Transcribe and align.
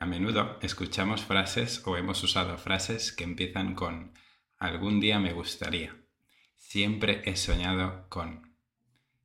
A 0.00 0.06
menudo 0.06 0.60
escuchamos 0.62 1.22
frases 1.22 1.82
o 1.84 1.96
hemos 1.96 2.22
usado 2.22 2.56
frases 2.56 3.10
que 3.10 3.24
empiezan 3.24 3.74
con 3.74 4.12
algún 4.56 5.00
día 5.00 5.18
me 5.18 5.32
gustaría. 5.32 5.96
Siempre 6.56 7.22
he 7.24 7.34
soñado 7.34 8.08
con. 8.08 8.54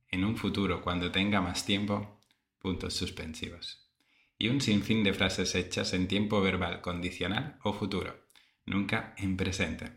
En 0.08 0.24
un 0.24 0.36
futuro, 0.36 0.82
cuando 0.82 1.12
tenga 1.12 1.40
más 1.40 1.64
tiempo, 1.64 2.20
puntos 2.58 2.94
suspensivos. 2.94 3.88
Y 4.36 4.48
un 4.48 4.60
sinfín 4.60 5.04
de 5.04 5.14
frases 5.14 5.54
hechas 5.54 5.92
en 5.92 6.08
tiempo 6.08 6.40
verbal 6.40 6.80
condicional 6.80 7.56
o 7.62 7.72
futuro, 7.72 8.26
nunca 8.66 9.14
en 9.16 9.36
presente. 9.36 9.92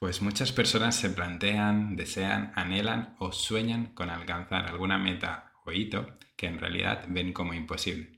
Pues 0.00 0.22
muchas 0.22 0.50
personas 0.50 0.96
se 0.96 1.10
plantean, 1.10 1.94
desean, 1.94 2.52
anhelan 2.56 3.14
o 3.20 3.30
sueñan 3.30 3.94
con 3.94 4.10
alcanzar 4.10 4.66
alguna 4.66 4.98
meta 4.98 5.52
o 5.64 5.70
hito 5.70 6.18
que 6.36 6.46
en 6.46 6.58
realidad 6.58 7.04
ven 7.08 7.32
como 7.32 7.54
imposible. 7.54 8.17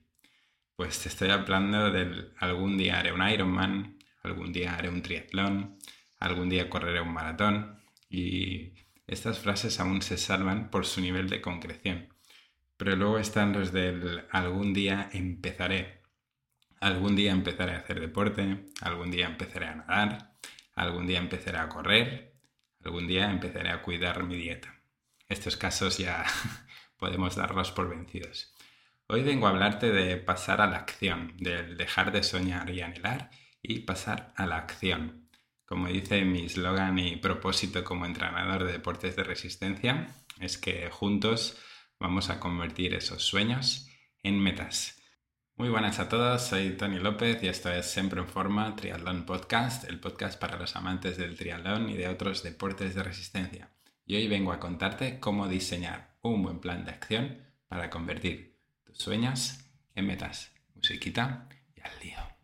Pues 0.80 1.04
estoy 1.04 1.28
hablando 1.28 1.90
del 1.90 2.32
algún 2.38 2.78
día 2.78 2.98
haré 2.98 3.12
un 3.12 3.28
Ironman, 3.28 3.98
algún 4.23 4.50
día 4.50 4.77
haré 4.77 4.88
un 4.88 5.02
triatlón, 5.02 5.77
algún 6.18 6.48
día 6.48 6.70
correré 6.70 7.02
un 7.02 7.12
maratón 7.12 7.82
y 8.09 8.72
estas 9.06 9.41
frases 9.41 9.78
aún 9.78 10.00
se 10.00 10.16
salvan 10.16 10.70
por 10.70 10.86
su 10.86 11.02
nivel 11.02 11.28
de 11.28 11.42
concreción. 11.42 12.08
Pero 12.78 12.96
luego 12.96 13.19
están 13.19 13.52
los 13.52 13.72
del 13.72 14.24
algún 14.30 14.72
día 14.72 15.10
empezaré. 15.12 16.00
Algún 16.80 17.14
día 17.14 17.33
empezaré 17.33 17.72
a 17.72 17.80
hacer 17.80 18.00
deporte, 18.00 18.64
algún 18.80 19.10
día 19.10 19.27
empezaré 19.27 19.66
a 19.66 19.74
nadar, 19.74 20.33
algún 20.74 21.06
día 21.06 21.19
empezaré 21.19 21.58
a 21.58 21.69
correr, 21.69 22.36
algún 22.83 23.06
día 23.06 23.30
empezaré 23.30 23.69
a 23.69 23.83
cuidar 23.83 24.24
mi 24.24 24.36
dieta. 24.38 24.80
Estos 25.28 25.58
casos 25.58 25.98
ya 25.98 26.24
podemos 26.97 27.36
darlos 27.36 27.70
por 27.70 27.91
vencidos. 27.91 28.55
Hoy 29.12 29.24
vengo 29.24 29.48
a 29.48 29.50
hablarte 29.50 29.91
de 29.91 30.19
pasar 30.19 30.60
a 30.60 30.69
la 30.69 30.77
acción, 30.77 31.34
del 31.37 31.77
dejar 31.77 32.12
de 32.12 32.23
soñar 32.23 32.70
y 32.70 32.80
anhelar 32.80 33.33
y 33.60 33.80
pasar 33.80 34.33
a 34.36 34.47
la 34.47 34.58
acción. 34.58 35.28
Como 35.66 35.89
dice 35.89 36.25
mi 36.25 36.44
eslogan 36.44 36.97
y 37.00 37.16
propósito 37.16 37.83
como 37.83 38.06
entrenador 38.06 38.62
de 38.62 38.70
deportes 38.70 39.16
de 39.16 39.25
resistencia, 39.25 40.14
es 40.38 40.58
que 40.58 40.91
juntos 40.91 41.58
vamos 41.98 42.31
a 42.31 42.38
convertir 42.38 42.94
esos 42.94 43.25
sueños 43.25 43.88
en 44.22 44.38
metas. 44.38 45.03
Muy 45.56 45.70
buenas 45.70 45.98
a 45.98 46.08
todos, 46.08 46.42
soy 46.42 46.77
Tony 46.77 47.00
López 47.00 47.42
y 47.42 47.48
esto 47.48 47.72
es 47.72 47.91
Siempre 47.91 48.20
en 48.20 48.28
Forma 48.28 48.77
Triatlón 48.77 49.27
Podcast, 49.27 49.91
el 49.91 49.98
podcast 49.98 50.38
para 50.38 50.56
los 50.56 50.77
amantes 50.77 51.16
del 51.16 51.36
triatlón 51.36 51.91
y 51.91 51.97
de 51.97 52.06
otros 52.06 52.44
deportes 52.44 52.94
de 52.94 53.03
resistencia. 53.03 53.72
Y 54.06 54.14
hoy 54.14 54.28
vengo 54.28 54.53
a 54.53 54.61
contarte 54.61 55.19
cómo 55.19 55.48
diseñar 55.48 56.16
un 56.22 56.44
buen 56.44 56.61
plan 56.61 56.84
de 56.84 56.92
acción 56.92 57.38
para 57.66 57.91
convertir 57.91 58.50
sueñas 59.01 59.65
en 59.95 60.06
metas. 60.06 60.51
Musiquita 60.75 61.48
y 61.75 61.81
al 61.81 61.98
lío. 62.03 62.39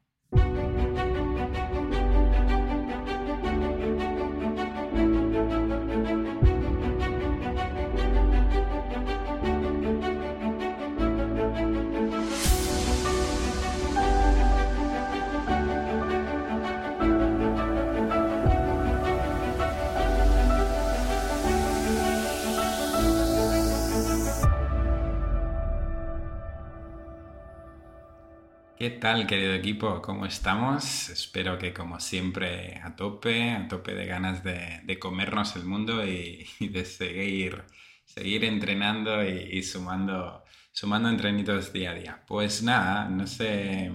¿Qué 28.86 28.92
tal, 28.92 29.26
querido 29.26 29.52
equipo? 29.52 30.00
¿Cómo 30.00 30.26
estamos? 30.26 31.08
Espero 31.08 31.58
que, 31.58 31.74
como 31.74 31.98
siempre, 31.98 32.80
a 32.84 32.94
tope, 32.94 33.50
a 33.50 33.66
tope 33.66 33.94
de 33.94 34.06
ganas 34.06 34.44
de, 34.44 34.96
comernos 35.00 35.56
el 35.56 35.64
mundo 35.64 36.06
y, 36.06 36.46
de 36.60 36.84
seguir, 36.84 37.64
seguir 38.04 38.44
entrenando 38.44 39.24
y, 39.24 39.60
sumando, 39.64 40.44
sumando 40.70 41.08
entrenitos 41.08 41.72
día 41.72 41.90
a 41.90 41.94
día. 41.94 42.24
Pues 42.28 42.62
nada, 42.62 43.08
no 43.08 43.26
sé, 43.26 43.90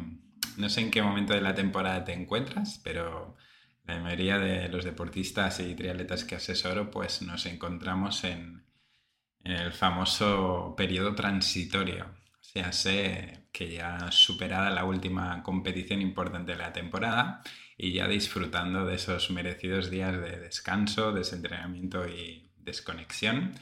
no 0.57 0.67
sé 0.67 0.81
en 0.81 0.91
qué 0.91 1.01
momento 1.01 1.33
de 1.33 1.39
la 1.39 1.55
temporada 1.55 2.03
te 2.03 2.11
encuentras, 2.11 2.81
pero 2.83 3.37
la 3.85 3.97
mayoría 4.01 4.39
de 4.39 4.67
los 4.67 4.83
deportistas 4.83 5.61
y 5.61 5.73
triatletas 5.73 6.25
que 6.25 6.35
asesoro, 6.35 6.91
pues 6.91 7.21
nos 7.21 7.45
encontramos 7.45 8.25
en 8.25 8.65
el 9.45 9.71
famoso 9.71 10.73
periodo 10.75 11.15
transitorio 11.15 12.20
sea, 12.51 12.73
sé 12.73 13.47
que 13.53 13.71
ya 13.71 14.11
superada 14.11 14.69
la 14.71 14.83
última 14.83 15.41
competición 15.43 16.01
importante 16.01 16.51
de 16.51 16.57
la 16.57 16.73
temporada 16.73 17.41
y 17.77 17.93
ya 17.93 18.07
disfrutando 18.07 18.85
de 18.85 18.95
esos 18.95 19.31
merecidos 19.31 19.89
días 19.89 20.19
de 20.19 20.37
descanso, 20.37 21.13
desentrenamiento 21.13 22.07
y 22.07 22.51
desconexión, 22.57 23.53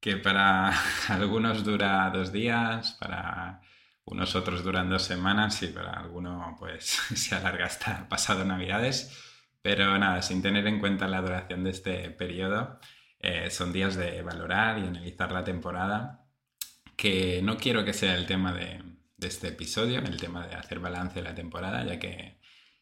que 0.00 0.16
para 0.16 0.72
algunos 1.08 1.64
dura 1.64 2.08
dos 2.10 2.32
días, 2.32 2.92
para 3.00 3.60
unos 4.04 4.36
otros 4.36 4.62
duran 4.62 4.88
dos 4.88 5.02
semanas 5.02 5.62
y 5.62 5.68
para 5.68 5.92
alguno 5.92 6.56
pues 6.58 6.84
se 7.14 7.34
alarga 7.34 7.66
hasta 7.66 8.08
pasado 8.08 8.44
Navidades. 8.44 9.10
Pero 9.62 9.98
nada, 9.98 10.22
sin 10.22 10.42
tener 10.42 10.66
en 10.66 10.78
cuenta 10.78 11.08
la 11.08 11.22
duración 11.22 11.64
de 11.64 11.70
este 11.70 12.10
periodo, 12.10 12.78
eh, 13.18 13.50
son 13.50 13.72
días 13.72 13.96
de 13.96 14.22
valorar 14.22 14.78
y 14.78 14.82
analizar 14.86 15.32
la 15.32 15.42
temporada 15.42 16.23
que 16.96 17.40
no 17.42 17.56
quiero 17.56 17.84
que 17.84 17.92
sea 17.92 18.14
el 18.14 18.26
tema 18.26 18.52
de, 18.52 18.82
este 19.20 19.48
episodio, 19.48 20.00
el 20.00 20.18
tema 20.18 20.46
de 20.46 20.54
hacer 20.54 20.80
balance 20.80 21.14
de 21.14 21.22
la 21.22 21.34
temporada, 21.34 21.82
ya 21.84 21.98
que 21.98 22.38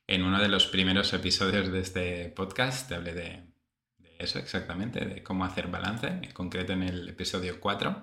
en 0.09 0.25
uno 0.25 0.41
de 0.41 0.49
los 0.49 0.67
primeros 0.67 1.13
episodios 1.13 1.71
de 1.71 1.81
este 1.81 2.29
podcast 2.31 2.89
te 2.89 2.97
hablé 2.97 3.15
de, 3.15 3.53
eso 4.19 4.41
exactamente, 4.41 5.05
de 5.05 5.23
cómo 5.23 5.45
hacer 5.45 5.69
balance, 5.69 6.09
en 6.09 6.33
concreto 6.33 6.73
en 6.73 6.83
el 6.83 7.09
episodio 7.09 7.61
4, 7.61 8.03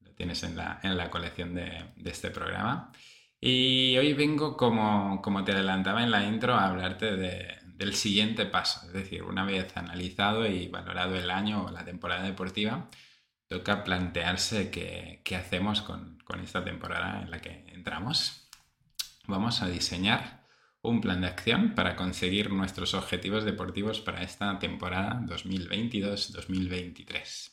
lo 0.00 0.10
tienes 0.12 0.42
en 0.44 0.56
la, 0.56 1.10
colección 1.10 1.54
de, 1.54 1.92
este 2.04 2.30
programa. 2.30 2.90
Y 3.38 3.96
hoy 3.98 4.14
vengo, 4.14 4.56
como, 4.56 5.20
como 5.20 5.44
te 5.44 5.52
adelantaba 5.52 6.02
en 6.02 6.10
la 6.10 6.24
intro, 6.24 6.54
a 6.54 6.68
hablarte 6.68 7.16
del 7.16 7.94
siguiente 7.94 8.46
paso, 8.46 8.86
es 8.86 8.94
decir, 8.94 9.22
una 9.24 9.44
vez 9.44 9.76
analizado 9.76 10.46
y 10.46 10.68
valorado 10.68 11.16
el 11.16 11.30
año 11.30 11.66
o 11.66 11.70
la 11.70 11.84
temporada 11.84 12.22
deportiva, 12.22 12.88
toca 13.48 13.84
plantearse 13.84 14.70
qué, 14.70 15.22
hacemos 15.36 15.82
con, 15.82 16.18
esta 16.42 16.64
temporada 16.64 17.22
en 17.22 17.30
la 17.30 17.40
que 17.40 17.64
entramos. 17.68 18.48
Vamos 19.26 19.62
a 19.62 19.68
diseñar 19.68 20.42
un 20.82 21.00
plan 21.00 21.20
de 21.20 21.28
acción 21.28 21.74
para 21.74 21.94
conseguir 21.96 22.50
nuestros 22.50 22.94
objetivos 22.94 23.44
deportivos 23.44 24.00
para 24.00 24.22
esta 24.22 24.58
temporada 24.58 25.20
2022-2023. 25.26 27.52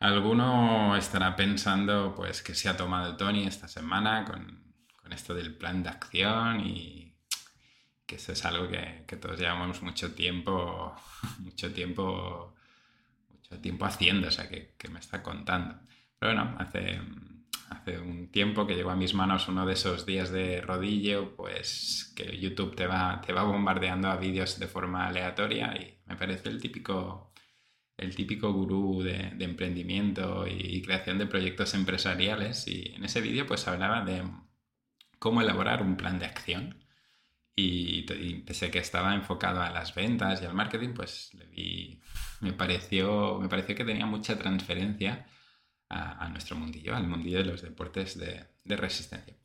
Alguno 0.00 0.96
estará 0.96 1.36
pensando 1.36 2.12
pues 2.14 2.42
que 2.42 2.54
se 2.54 2.68
ha 2.68 2.76
tomado 2.76 3.16
Tony 3.16 3.46
esta 3.46 3.68
semana 3.68 4.24
con, 4.24 4.64
esto 5.10 5.34
del 5.34 5.54
plan 5.54 5.82
de 5.82 5.90
acción 5.90 6.60
y 6.60 7.14
que 8.04 8.16
eso 8.16 8.32
es 8.32 8.44
algo 8.44 8.68
que, 8.68 9.04
que 9.06 9.16
todos 9.16 9.38
llevamos 9.38 9.80
mucho 9.82 10.12
tiempo, 10.12 10.94
mucho 11.38 11.72
tiempo 11.72 12.53
tiempo 13.60 13.84
haciendo, 13.84 14.28
o 14.28 14.30
sea, 14.30 14.48
que, 14.48 14.74
me 14.90 14.98
está 14.98 15.22
contando. 15.22 15.76
Pero 16.18 16.34
bueno, 16.34 16.56
hace, 16.58 17.00
hace 17.70 17.98
un 17.98 18.28
tiempo 18.30 18.66
que 18.66 18.74
llegó 18.74 18.90
a 18.90 18.96
mis 18.96 19.14
manos 19.14 19.48
uno 19.48 19.66
de 19.66 19.74
esos 19.74 20.06
días 20.06 20.30
de 20.30 20.60
rodillo, 20.60 21.34
pues 21.36 22.12
que 22.16 22.38
YouTube 22.38 22.76
te 22.76 22.86
va, 22.86 23.20
te 23.20 23.32
va 23.32 23.42
bombardeando 23.44 24.08
a 24.08 24.16
vídeos 24.16 24.58
de 24.58 24.68
forma 24.68 25.06
aleatoria 25.06 25.74
y 25.76 25.98
me 26.06 26.16
parece 26.16 26.48
el 26.48 26.60
típico, 26.60 27.32
el 27.96 28.14
típico 28.14 28.52
gurú 28.52 29.02
de, 29.02 29.34
emprendimiento 29.40 30.46
y, 30.46 30.82
creación 30.82 31.18
de 31.18 31.26
proyectos 31.26 31.74
empresariales 31.74 32.68
y 32.68 32.92
en 32.94 33.04
ese 33.04 33.20
vídeo 33.20 33.46
pues 33.46 33.66
hablaba 33.66 34.04
de 34.04 34.22
cómo 35.18 35.40
elaborar 35.40 35.82
un 35.82 35.96
plan 35.96 36.18
de 36.18 36.26
acción 36.26 36.83
y, 37.56 38.02
pese 38.42 38.66
a 38.66 38.70
que 38.70 38.78
estaba 38.78 39.14
enfocado 39.14 39.62
a 39.62 39.70
las 39.70 39.94
ventas 39.94 40.42
y 40.42 40.46
al 40.46 40.54
marketing, 40.54 40.94
pues 40.94 41.32
le 41.34 41.46
vi, 41.46 42.00
me 42.40 42.52
pareció, 42.52 43.38
me 43.40 43.48
pareció 43.48 43.74
que 43.74 43.84
tenía 43.84 44.06
mucha 44.06 44.38
transferencia 44.38 45.26
a, 45.88 46.28
nuestro 46.30 46.56
mundillo, 46.56 46.96
al 46.96 47.06
mundillo 47.06 47.38
de 47.38 47.44
los 47.44 47.62
deportes 47.62 48.18
de, 48.18 48.46
resistencia. 48.64 49.36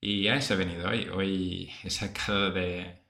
Y 0.00 0.28
a 0.28 0.36
eso 0.36 0.54
he 0.54 0.56
venido 0.56 0.88
hoy. 0.88 1.08
Hoy 1.08 1.72
he 1.82 1.90
sacado 1.90 2.52
de, 2.52 3.02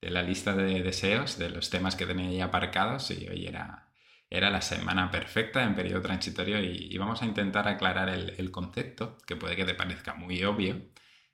la 0.00 0.22
lista 0.22 0.54
de 0.56 0.82
deseos 0.82 1.38
de 1.38 1.50
los 1.50 1.70
temas 1.70 1.94
que 1.94 2.06
tenía 2.06 2.30
ya 2.32 2.46
aparcados 2.46 3.10
y 3.12 3.28
hoy 3.28 3.46
era, 3.46 3.92
era 4.28 4.50
la 4.50 4.62
semana 4.62 5.10
perfecta 5.10 5.62
en 5.62 5.76
periodo 5.76 6.02
transitorio 6.02 6.60
y, 6.60 6.96
vamos 6.98 7.22
a 7.22 7.26
intentar 7.26 7.68
aclarar 7.68 8.08
el, 8.08 8.34
el, 8.38 8.50
concepto, 8.50 9.18
que 9.26 9.36
puede 9.36 9.54
que 9.56 9.64
te 9.64 9.74
parezca 9.74 10.14
muy 10.14 10.42
obvio, 10.42 10.82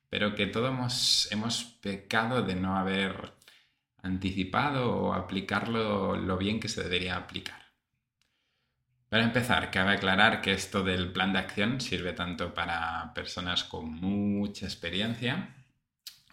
pero 0.09 0.35
que 0.35 0.47
todos 0.47 1.29
hemos, 1.31 1.65
pecado 1.81 2.43
de 2.43 2.55
no 2.55 2.77
haber 2.77 3.35
anticipado 4.03 4.95
o 4.95 5.13
aplicarlo 5.13 6.17
lo 6.17 6.37
bien 6.37 6.61
que 6.61 6.69
se 6.69 6.83
debería 6.83 7.17
aplicar. 7.17 7.69
Para 9.09 9.25
empezar, 9.25 9.71
cabe 9.71 9.93
aclarar 9.93 10.43
que 10.43 10.53
esto 10.53 10.83
del 10.83 11.13
plan 11.13 11.33
de 11.33 11.39
acción 11.39 11.81
sirve 11.81 12.13
tanto 12.13 12.53
para 12.53 13.13
personas 13.15 13.65
con 13.65 13.91
mucha 13.91 14.67
experiencia 14.67 15.55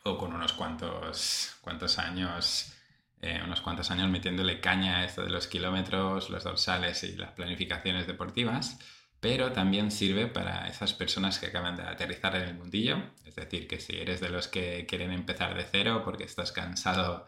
o 0.04 0.18
con 0.18 0.34
unos 0.34 0.54
cuantos, 0.54 1.56
cuantos 1.62 1.98
años, 1.98 2.74
eh, 3.22 3.42
unos 3.44 3.62
cuantos 3.62 3.90
años 3.92 4.10
metiéndole 4.10 4.60
caña 4.60 4.98
a 4.98 5.06
esto 5.06 5.24
de 5.24 5.30
los 5.30 5.48
kilómetros, 5.48 6.30
los 6.30 6.44
dorsales 6.44 7.04
y 7.04 7.16
las 7.16 7.32
planificaciones 7.32 8.08
deportivas, 8.08 8.78
pero 9.26 9.52
también 9.52 9.90
sirve 9.90 10.28
para 10.28 10.68
esas 10.68 10.94
personas 10.94 11.40
que 11.40 11.48
acaban 11.48 11.76
de 11.76 11.82
aterrizar 11.82 12.36
en 12.36 12.44
el 12.44 12.54
mundillo, 12.54 13.02
es 13.26 13.34
decir, 13.34 13.68
que 13.68 13.80
si 13.80 13.98
eres 13.98 14.22
de 14.22 14.30
los 14.30 14.48
que 14.48 14.86
quieren 14.86 15.12
empezar 15.12 15.56
de 15.56 15.64
cero 15.64 16.04
porque 16.06 16.26
estás 16.26 16.52
cansado 16.52 17.26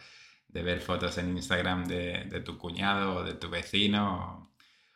de 0.48 0.62
ver 0.62 0.80
fotos 0.80 1.18
en 1.18 1.36
Instagram 1.36 1.86
de, 1.86 2.42
tu 2.46 2.60
cuñado 2.60 3.16
o 3.16 3.24
de 3.24 3.34
tu 3.34 3.50
vecino 3.50 4.54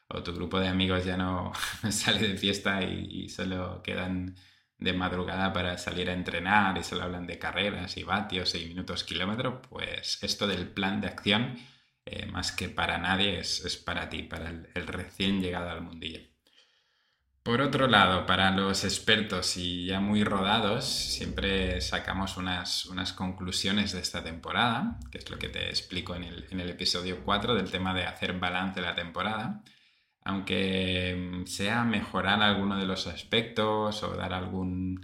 o, 0.09 0.21
tu 0.21 0.31
grupo 0.35 0.59
de 0.59 0.67
amigos 0.67 1.03
ya 1.03 1.17
no 1.17 1.53
sale 1.89 2.19
de 2.19 2.37
fiesta 2.37 2.83
y 2.83 3.29
solo 3.29 3.81
quedan 3.81 4.35
de 4.77 4.93
madrugada 4.93 5.53
para 5.53 5.79
salir 5.79 6.07
a 6.07 6.13
entrenar 6.13 6.77
y 6.77 6.83
solo 6.83 7.01
hablan 7.01 7.25
de 7.25 7.39
carreras 7.39 7.97
y 7.97 8.03
vatios 8.03 8.53
y 8.53 8.67
minutos 8.67 9.03
kilómetro, 9.03 9.59
pues 9.63 10.19
esto 10.21 10.45
del 10.45 10.67
plan 10.67 11.01
de 11.01 11.07
acción, 11.07 11.57
eh, 12.05 12.27
más 12.27 12.51
que 12.51 12.69
para 12.69 12.99
nadie, 12.99 13.39
es, 13.39 13.75
para 13.77 14.07
ti, 14.07 14.21
para 14.21 14.49
el, 14.51 14.87
recién 14.87 15.41
llegado 15.41 15.71
al 15.71 15.81
mundillo. 15.81 16.30
Por 17.43 17.59
otro 17.61 17.87
lado, 17.87 18.27
para 18.27 18.51
los 18.51 18.83
expertos 18.83 19.57
y 19.57 19.87
ya 19.87 19.99
muy 19.99 20.23
rodados, 20.23 20.85
siempre 20.85 21.81
sacamos 21.81 22.37
unas, 22.37 22.85
unas 22.85 23.13
conclusiones 23.13 23.93
de 23.93 23.99
esta 23.99 24.23
temporada, 24.23 24.99
que 25.11 25.17
es 25.17 25.29
lo 25.31 25.39
que 25.39 25.49
te 25.49 25.69
explico 25.69 26.13
en 26.15 26.23
el, 26.23 26.45
en 26.51 26.59
el 26.59 26.69
episodio 26.69 27.23
4 27.25 27.55
del 27.55 27.71
tema 27.71 27.95
de 27.95 28.05
hacer 28.05 28.37
balance 28.39 28.79
de 28.79 28.85
la 28.85 28.93
temporada. 28.93 29.63
Aunque 30.23 31.15
mm, 31.41 31.47
sea 31.47 31.83
mejorar 31.83 32.43
alguno 32.43 32.77
de 32.77 32.85
los 32.85 33.07
aspectos 33.07 34.03
o 34.03 34.15
dar 34.15 34.33
algún 34.33 35.03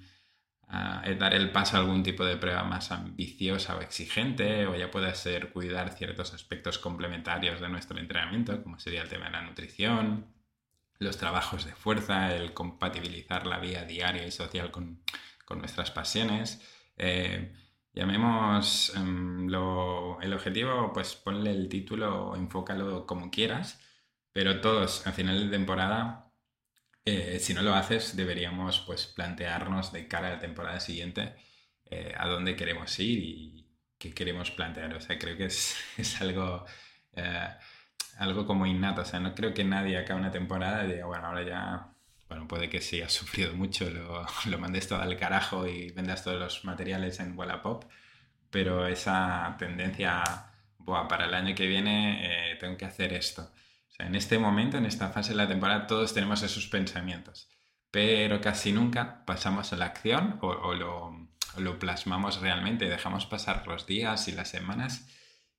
ah, 0.68 1.01
eh, 1.06 1.16
dar 1.16 1.33
el 1.33 1.51
paso 1.51 1.78
a 1.78 1.80
algún 1.80 2.04
tipo 2.04 2.24
de 2.24 2.38
prueba 2.38 2.63
más 2.63 2.92
ambiciosa 2.92 3.75
o 3.78 3.81
exigente, 3.81 4.68
o 4.68 4.75
ya 4.75 4.92
puede 4.92 5.13
ser 5.16 5.51
cuidar 5.51 5.92
ciertos 5.98 6.33
aspectos 6.36 6.78
complementarios 6.78 7.60
de 7.62 7.69
nuestro 7.69 7.98
entrenamiento, 8.00 8.62
como 8.63 8.80
sería 8.80 9.01
el 9.01 9.10
tema 9.10 9.25
de 9.25 9.31
la 9.31 9.42
nutrición, 9.42 10.37
los 11.00 11.18
trabajos 11.18 11.66
de 11.66 11.74
fuerza, 11.74 12.36
el 12.36 12.54
compatibilizar 12.54 13.48
la 13.48 13.60
vida 13.60 13.84
diaria 13.86 14.26
y 14.26 14.32
social 14.32 14.72
con, 14.72 15.04
nuestras 15.56 15.92
pasiones. 15.92 16.62
Eh, 16.98 17.54
llamemos 17.94 18.94
em, 18.96 19.48
el 19.48 20.34
objetivo, 20.34 20.92
pues 20.94 21.16
ponle 21.16 21.52
el 21.52 21.70
título, 21.70 22.36
enfócalo 22.36 23.06
como 23.06 23.32
quieras, 23.32 23.80
pero 24.34 24.62
todos, 24.62 25.08
al 25.08 25.14
final 25.14 25.40
de 25.40 25.58
temporada, 25.58 26.32
eh, 27.06 27.40
si 27.40 27.54
no 27.54 27.62
lo 27.62 27.74
haces, 27.74 28.18
deberíamos 28.18 28.82
pues, 28.82 29.08
plantearnos 29.08 29.94
de 29.94 30.08
cara 30.10 30.28
a 30.28 30.32
la 30.32 30.40
temporada 30.40 30.80
siguiente 30.82 31.36
eh, 31.86 32.14
a 32.18 32.28
dónde 32.28 32.58
queremos 32.58 33.00
ir 33.00 33.20
y 33.20 33.68
qué 33.98 34.14
queremos 34.14 34.52
plantear. 34.52 34.94
O 34.94 35.00
sea, 35.00 35.18
creo 35.18 35.38
que 35.38 35.46
es, 35.46 35.76
algo, 36.22 36.66
eh, 37.14 37.50
algo 38.18 38.46
como 38.46 38.66
innato. 38.66 39.02
O 39.02 39.06
sea, 39.06 39.19
no 39.19 39.36
creo 39.36 39.54
que 39.54 39.64
nadie 39.64 39.98
acabe 39.98 40.19
una 40.19 40.31
temporada 40.31 40.86
y 40.86 40.94
diga, 40.94 41.06
bueno, 41.06 41.28
ahora 41.28 41.44
ya, 41.44 41.88
bueno, 42.30 42.48
puede 42.48 42.69
que 42.69 42.81
sí, 42.81 43.02
has 43.02 43.14
sufrido 43.22 43.54
mucho, 43.54 43.90
lo, 43.90 44.25
lo 44.46 44.58
mandes 44.60 44.88
todo 44.88 45.02
al 45.02 45.18
carajo 45.18 45.68
y 45.68 45.92
vendas 45.92 46.24
todos 46.24 46.40
los 46.40 46.66
materiales 46.66 47.19
en 47.19 47.38
Wallapop, 47.38 47.86
pero 48.50 48.88
esa 48.88 49.56
tendencia, 49.60 50.24
Buah, 50.80 51.08
para 51.08 51.25
el 51.25 51.34
año 51.34 51.56
que 51.56 51.68
viene 51.68 52.58
tengo 52.60 52.78
que 52.78 52.86
hacer 52.86 53.14
esto 53.14 53.52
en 54.00 54.16
este 54.16 54.38
momento, 54.38 54.78
en 54.78 54.86
esta 54.86 55.10
fase 55.10 55.31
de 55.31 55.38
la 55.38 55.48
temporada, 55.48 55.88
todos 55.88 56.14
tenemos 56.14 56.44
esos 56.44 56.68
pensamientos, 56.68 57.50
pero 57.90 58.42
casi 58.42 58.72
nunca 58.72 59.25
pasamos 59.25 59.74
a 59.74 59.75
la 59.75 59.86
acción 59.86 60.38
o, 60.42 60.74
lo, 60.74 61.80
plasmamos 61.80 62.40
realmente, 62.40 62.88
dejamos 62.88 63.25
pasar 63.25 63.66
los 63.68 63.88
días 63.88 64.28
y 64.28 64.34
las 64.34 64.50
semanas, 64.50 65.08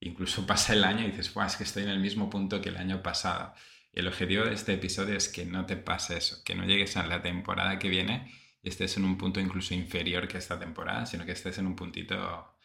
incluso 0.00 0.46
pasa 0.46 0.72
el 0.72 0.84
año 0.84 1.04
y 1.04 1.10
dices, 1.10 1.32
es 1.46 1.56
que 1.56 1.64
estoy 1.64 1.84
en 1.84 1.90
el 1.90 2.00
mismo 2.00 2.30
punto 2.30 2.60
que 2.60 2.68
el 2.70 2.76
año 2.76 3.02
pasado. 3.02 3.54
Y 3.92 4.00
el 4.00 4.08
objetivo 4.08 4.44
de 4.44 4.54
este 4.54 4.74
episodio 4.74 5.16
es 5.16 5.28
que 5.28 5.44
no 5.44 5.66
te 5.66 5.76
pase 5.76 6.18
eso, 6.18 6.42
que 6.44 6.54
no 6.54 6.64
llegues 6.64 6.96
a 6.96 7.06
la 7.06 7.22
temporada 7.22 7.78
que 7.78 7.88
viene 7.88 8.32
y 8.62 8.68
estés 8.68 8.96
en 8.96 9.04
un 9.04 9.16
punto 9.16 9.40
incluso 9.40 9.74
inferior 9.74 10.28
que 10.28 10.38
esta 10.38 10.58
temporada, 10.58 11.06
sino 11.06 11.24
que 11.24 11.32
estés 11.32 11.58
en 11.58 11.66
un 11.66 11.76
puntito, 11.76 12.56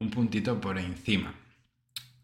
un 0.00 0.10
puntito 0.10 0.60
por 0.60 0.78
encima. 0.78 1.34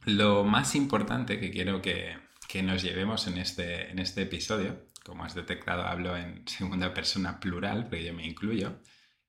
Lo 0.06 0.44
más 0.44 0.74
importante 0.74 1.38
que 1.38 1.50
quiero 1.50 1.82
que, 1.82 2.16
que 2.50 2.62
nos 2.64 2.82
llevemos 2.82 3.28
en 3.28 3.38
este, 3.38 3.90
en 3.90 4.00
este 4.00 4.22
episodio. 4.22 4.88
Como 5.04 5.24
has 5.24 5.34
detectado, 5.34 5.84
hablo 5.84 6.16
en 6.16 6.46
segunda 6.48 6.92
persona 6.92 7.38
plural, 7.38 7.84
porque 7.84 8.04
yo 8.04 8.12
me 8.12 8.26
incluyo. 8.26 8.80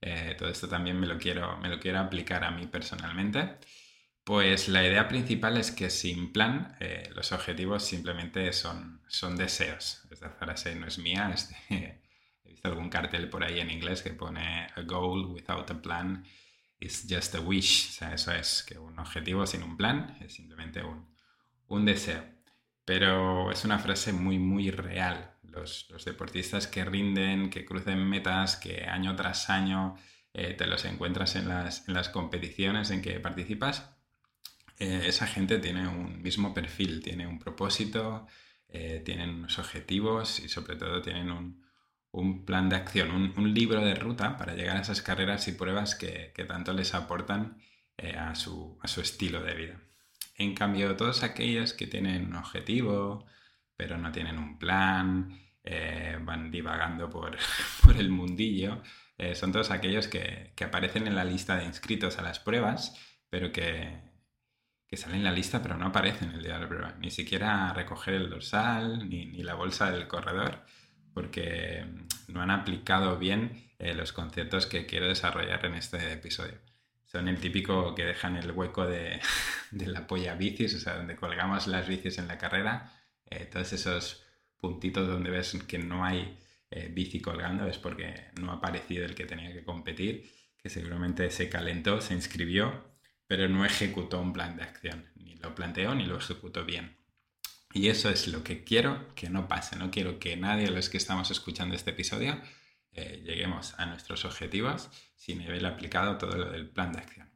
Eh, 0.01 0.35
todo 0.37 0.49
esto 0.49 0.67
también 0.67 0.99
me 0.99 1.05
lo, 1.05 1.19
quiero, 1.19 1.57
me 1.57 1.69
lo 1.69 1.79
quiero 1.79 1.99
aplicar 1.99 2.43
a 2.43 2.51
mí 2.51 2.65
personalmente. 2.65 3.59
Pues 4.23 4.67
la 4.67 4.85
idea 4.85 5.07
principal 5.07 5.57
es 5.57 5.71
que 5.71 5.89
sin 5.89 6.31
plan 6.31 6.75
eh, 6.79 7.09
los 7.15 7.31
objetivos 7.31 7.83
simplemente 7.83 8.53
son, 8.53 9.01
son 9.07 9.35
deseos. 9.35 10.03
Esta 10.11 10.29
frase 10.29 10.75
no 10.75 10.87
es 10.87 10.99
mía, 10.99 11.33
he 11.69 11.99
visto 12.43 12.67
algún 12.67 12.89
cartel 12.89 13.29
por 13.29 13.43
ahí 13.43 13.59
en 13.59 13.71
inglés 13.71 14.01
que 14.01 14.13
pone 14.13 14.67
a 14.75 14.81
goal 14.81 15.25
without 15.25 15.69
a 15.71 15.81
plan 15.81 16.23
is 16.79 17.07
just 17.09 17.35
a 17.35 17.39
wish. 17.39 17.89
O 17.89 17.91
sea, 17.93 18.13
eso 18.13 18.31
es 18.31 18.63
que 18.63 18.77
un 18.77 18.97
objetivo 18.99 19.45
sin 19.45 19.63
un 19.63 19.77
plan 19.77 20.17
es 20.21 20.33
simplemente 20.33 20.83
un, 20.83 21.15
un 21.67 21.85
deseo 21.85 22.41
pero 22.85 23.51
es 23.51 23.63
una 23.63 23.79
frase 23.79 24.11
muy, 24.13 24.39
muy 24.39 24.71
real. 24.71 25.31
Los, 25.43 25.87
deportistas 26.05 26.67
que 26.67 26.83
rinden, 26.85 27.49
que 27.49 27.65
crucen 27.65 28.03
metas, 28.07 28.55
que 28.57 28.85
año 28.85 29.15
tras 29.15 29.49
año 29.49 29.95
eh, 30.33 30.53
te 30.53 30.65
los 30.67 30.85
encuentras 30.85 31.35
en 31.35 31.47
las, 31.47 32.09
competiciones 32.09 32.89
en 32.89 33.01
que 33.01 33.19
participas, 33.19 33.95
eh, 34.81 35.07
esa 35.07 35.27
gente 35.27 35.59
tiene 35.59 35.87
un 35.87 36.21
mismo 36.21 36.53
perfil, 36.53 37.01
tiene 37.01 37.27
un 37.27 37.39
propósito, 37.39 38.27
eh, 38.67 39.01
tienen 39.05 39.29
unos 39.29 39.59
objetivos 39.59 40.39
y 40.39 40.49
sobre 40.49 40.75
todo 40.75 41.01
tienen 41.01 41.31
un, 41.31 41.61
plan 42.45 42.69
de 42.69 42.75
acción, 42.75 43.33
un, 43.37 43.53
libro 43.53 43.81
de 43.81 43.95
ruta 43.95 44.37
para 44.37 44.55
llegar 44.55 44.77
a 44.77 44.81
esas 44.81 45.01
carreras 45.01 45.47
y 45.47 45.53
pruebas 45.53 45.95
que, 45.95 46.33
tanto 46.47 46.73
les 46.73 46.93
aportan 46.93 47.57
a 48.17 48.35
su 48.35 49.01
estilo 49.01 49.41
de 49.43 49.55
vida. 49.55 49.81
En 50.41 50.55
cambio, 50.55 50.95
todos 50.95 51.23
aquellos 51.23 51.73
que 51.73 51.87
tienen 51.87 52.25
un 52.25 52.35
objetivo, 52.35 53.25
pero 53.75 53.97
no 53.97 54.11
tienen 54.11 54.37
un 54.39 54.57
plan, 54.57 55.39
eh, 55.63 56.17
van 56.21 56.49
divagando 56.49 57.09
por, 57.09 57.37
el 57.97 58.09
mundillo, 58.09 58.81
eh, 59.17 59.35
son 59.35 59.51
todos 59.51 59.69
aquellos 59.69 60.07
que, 60.07 60.53
aparecen 60.63 61.05
en 61.05 61.15
la 61.15 61.23
lista 61.25 61.57
de 61.57 61.65
inscritos 61.65 62.17
a 62.17 62.23
las 62.23 62.39
pruebas, 62.39 62.97
pero 63.29 63.51
que, 63.51 64.10
salen 64.97 65.17
en 65.17 65.23
la 65.23 65.31
lista 65.31 65.61
pero 65.61 65.77
no 65.77 65.87
aparecen 65.87 66.31
el 66.31 66.43
día 66.43 66.55
de 66.55 66.59
la 66.61 66.67
prueba. 66.67 66.95
Ni 66.99 67.11
siquiera 67.11 67.73
recoger 67.73 68.15
el 68.15 68.29
dorsal, 68.29 69.09
ni, 69.09 69.25
la 69.43 69.55
bolsa 69.55 69.91
del 69.91 70.07
corredor, 70.07 70.63
porque 71.13 71.85
no 72.27 72.41
han 72.41 72.51
aplicado 72.51 73.17
bien 73.17 73.71
eh, 73.79 73.93
los 73.93 74.13
conceptos 74.13 74.65
que 74.65 74.85
quiero 74.85 75.07
desarrollar 75.07 75.65
en 75.65 75.75
este 75.75 76.13
episodio 76.13 76.59
son 77.11 77.27
el 77.27 77.39
típico 77.39 77.93
que 77.93 78.05
dejan 78.05 78.37
el 78.37 78.51
hueco 78.51 78.87
de, 78.87 79.19
la 79.71 80.07
polla 80.07 80.35
bicis, 80.35 80.75
o 80.75 80.79
sea, 80.79 80.95
donde 80.95 81.15
colgamos 81.15 81.67
las 81.67 81.87
bicis 81.87 82.17
en 82.17 82.27
la 82.27 82.37
carrera. 82.37 82.93
Eh, 83.29 83.45
todos 83.51 83.73
esos 83.73 84.23
puntitos 84.57 85.07
donde 85.07 85.29
ves 85.29 85.57
que 85.67 85.77
no 85.77 86.05
hay 86.05 86.39
eh, 86.69 86.89
bici 86.93 87.19
colgando 87.19 87.67
es 87.67 87.77
porque 87.77 88.27
no 88.39 88.51
ha 88.51 88.55
aparecido 88.55 89.05
el 89.05 89.15
que 89.15 89.25
tenía 89.25 89.51
que 89.51 89.63
competir, 89.63 90.31
que 90.57 90.69
seguramente 90.69 91.29
se 91.31 91.49
calentó, 91.49 91.99
se 91.99 92.13
inscribió, 92.13 92.90
pero 93.31 93.47
no 93.47 93.63
ejecutó 93.63 94.19
un 94.19 94.33
plan 94.33 94.57
de 94.57 94.63
acción. 94.63 95.09
Ni 95.15 95.35
lo 95.35 95.55
planteó 95.55 95.95
ni 95.95 96.05
lo 96.05 96.17
ejecutó 96.17 96.65
bien. 96.65 96.97
Y 97.71 97.87
eso 97.87 98.09
es 98.09 98.27
lo 98.27 98.43
que 98.43 98.65
quiero 98.65 99.15
que 99.15 99.29
no 99.29 99.47
pase. 99.47 99.77
No 99.77 99.89
quiero 99.89 100.19
que 100.19 100.35
nadie 100.35 100.65
de 100.65 100.71
los 100.71 100.89
que 100.89 100.97
estamos 100.97 101.31
escuchando 101.31 101.73
este 101.73 101.91
episodio 101.91 102.41
eh, 102.91 103.23
lleguemos 103.23 103.73
a 103.79 103.85
nuestros 103.85 104.25
objetivos 104.25 104.89
sin 105.15 105.41
haber 105.43 105.65
aplicado 105.65 106.17
todo 106.17 106.35
lo 106.35 106.51
del 106.51 106.67
plan 106.67 106.91
de 106.91 106.99
acción. 106.99 107.31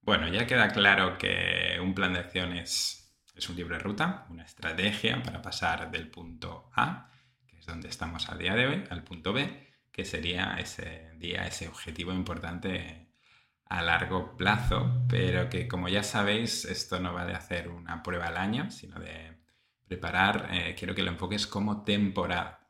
Bueno, 0.00 0.28
ya 0.28 0.46
queda 0.46 0.68
claro 0.68 1.18
que 1.18 1.80
un 1.82 1.92
plan 1.92 2.12
de 2.12 2.20
acción 2.20 2.52
es, 2.52 3.12
es 3.34 3.48
un 3.48 3.56
libro 3.56 3.74
de 3.74 3.82
ruta, 3.82 4.24
una 4.30 4.44
estrategia 4.44 5.20
para 5.20 5.42
pasar 5.42 5.90
del 5.90 6.06
punto 6.06 6.70
A, 6.76 7.10
que 7.48 7.58
es 7.58 7.66
donde 7.66 7.88
estamos 7.88 8.28
a 8.28 8.36
día 8.36 8.54
de 8.54 8.68
hoy, 8.68 8.84
al 8.88 9.02
punto 9.02 9.32
B, 9.32 9.66
que 9.90 10.04
sería 10.04 10.54
ese 10.60 11.10
día, 11.16 11.44
ese 11.44 11.66
objetivo 11.66 12.12
importante 12.12 13.03
a 13.78 13.82
largo 13.82 14.36
plazo, 14.36 15.04
pero 15.08 15.50
que 15.50 15.66
como 15.66 15.88
ya 15.88 16.02
sabéis, 16.02 16.64
esto 16.64 17.00
no 17.00 17.12
va 17.12 17.26
de 17.26 17.34
hacer 17.34 17.68
una 17.68 18.02
prueba 18.02 18.26
al 18.28 18.36
año, 18.36 18.70
sino 18.70 19.00
de 19.00 19.36
preparar, 19.86 20.48
eh, 20.52 20.74
quiero 20.78 20.94
que 20.94 21.02
lo 21.02 21.10
enfoques 21.10 21.46
como 21.46 21.82
temporada. 21.82 22.68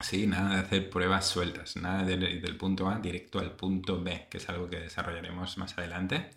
Sí, 0.00 0.26
nada 0.26 0.56
de 0.56 0.60
hacer 0.62 0.90
pruebas 0.90 1.28
sueltas, 1.28 1.76
nada 1.76 2.02
del 2.04 2.56
punto 2.56 2.88
A 2.88 2.98
directo 2.98 3.38
al 3.38 3.54
punto 3.56 4.02
B, 4.02 4.26
que 4.30 4.38
es 4.38 4.48
algo 4.48 4.68
que 4.68 4.80
desarrollaremos 4.80 5.58
más 5.58 5.78
adelante. 5.78 6.30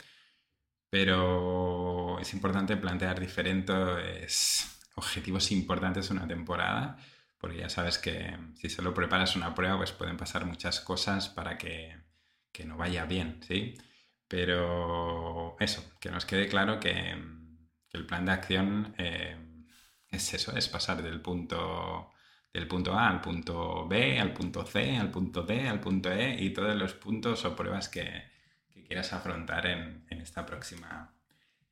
Pero 0.90 2.20
es 2.20 2.34
importante 2.34 2.78
plantear 2.78 3.20
diferentes 3.20 4.82
objetivos 4.96 5.52
importantes 5.52 6.10
una 6.12 6.28
temporada, 6.28 6.98
porque 7.40 7.58
ya 7.58 7.70
sabes 7.70 7.98
que 7.98 8.38
si 8.56 8.70
solo 8.70 8.94
preparas 8.94 9.36
una 9.36 9.56
prueba, 9.56 9.78
pues 9.78 9.92
pueden 9.92 10.18
pasar 10.18 10.46
muchas 10.46 10.80
cosas 10.80 11.30
para 11.30 11.58
que, 11.58 11.98
que 12.52 12.66
no 12.66 12.78
vaya 12.78 13.06
bien, 13.06 13.42
¿sí? 13.44 13.76
Pero 14.28 15.56
eso, 15.60 15.84
que 16.00 16.10
nos 16.10 16.26
quede 16.26 16.48
claro 16.48 16.80
que, 16.80 17.16
el 17.92 18.06
plan 18.06 18.26
de 18.26 18.32
acción 18.34 18.94
eh, 18.98 19.38
es 20.10 20.34
eso, 20.34 20.56
es 20.58 20.68
pasar 20.68 21.02
del 21.02 21.22
punto, 21.22 22.12
del 22.52 22.68
punto 22.68 22.94
A 22.94 23.08
al 23.08 23.22
punto 23.22 23.88
B, 23.88 24.20
al 24.20 24.34
punto 24.34 24.66
C, 24.66 24.98
al 24.98 25.12
punto 25.12 25.44
D, 25.44 25.70
al 25.70 25.80
punto 25.80 26.12
E 26.12 26.44
y 26.44 26.52
todos 26.52 26.76
los 26.76 26.94
puntos 26.94 27.46
o 27.46 27.56
pruebas 27.56 27.88
que, 27.88 28.36
quieras 28.86 29.14
afrontar 29.14 29.66
en, 29.66 30.06
esta 30.10 30.46
próxima 30.46 31.14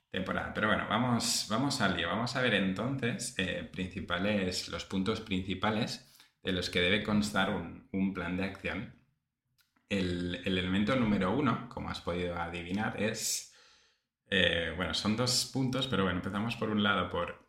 temporada. 0.09 0.53
Pero 0.53 0.67
bueno, 0.67 0.87
vamos, 0.89 1.47
vamos 1.49 1.81
al 1.81 1.95
lío. 1.97 2.07
Vamos 2.07 2.35
a 2.35 2.41
ver 2.41 2.55
entonces 2.55 3.35
eh, 3.37 3.69
principales, 3.71 4.69
los 4.69 4.85
puntos 4.85 5.21
principales 5.21 6.09
de 6.43 6.51
los 6.51 6.69
que 6.69 6.81
debe 6.81 7.03
constar 7.03 7.49
un, 7.51 8.13
plan 8.13 8.37
de 8.37 8.43
acción. 8.43 8.95
El, 9.99 10.41
elemento 10.45 10.95
número 10.95 11.31
uno, 11.31 11.69
como 11.69 11.89
has 11.89 12.01
podido 12.01 12.35
adivinar, 12.35 13.01
es, 13.01 13.53
eh, 14.29 14.73
bueno, 14.75 14.93
son 14.93 15.15
dos 15.15 15.49
puntos, 15.53 15.87
pero 15.87 16.03
bueno, 16.03 16.19
empezamos 16.19 16.55
por 16.55 16.69
un 16.69 16.83
lado 16.83 17.09
por 17.09 17.47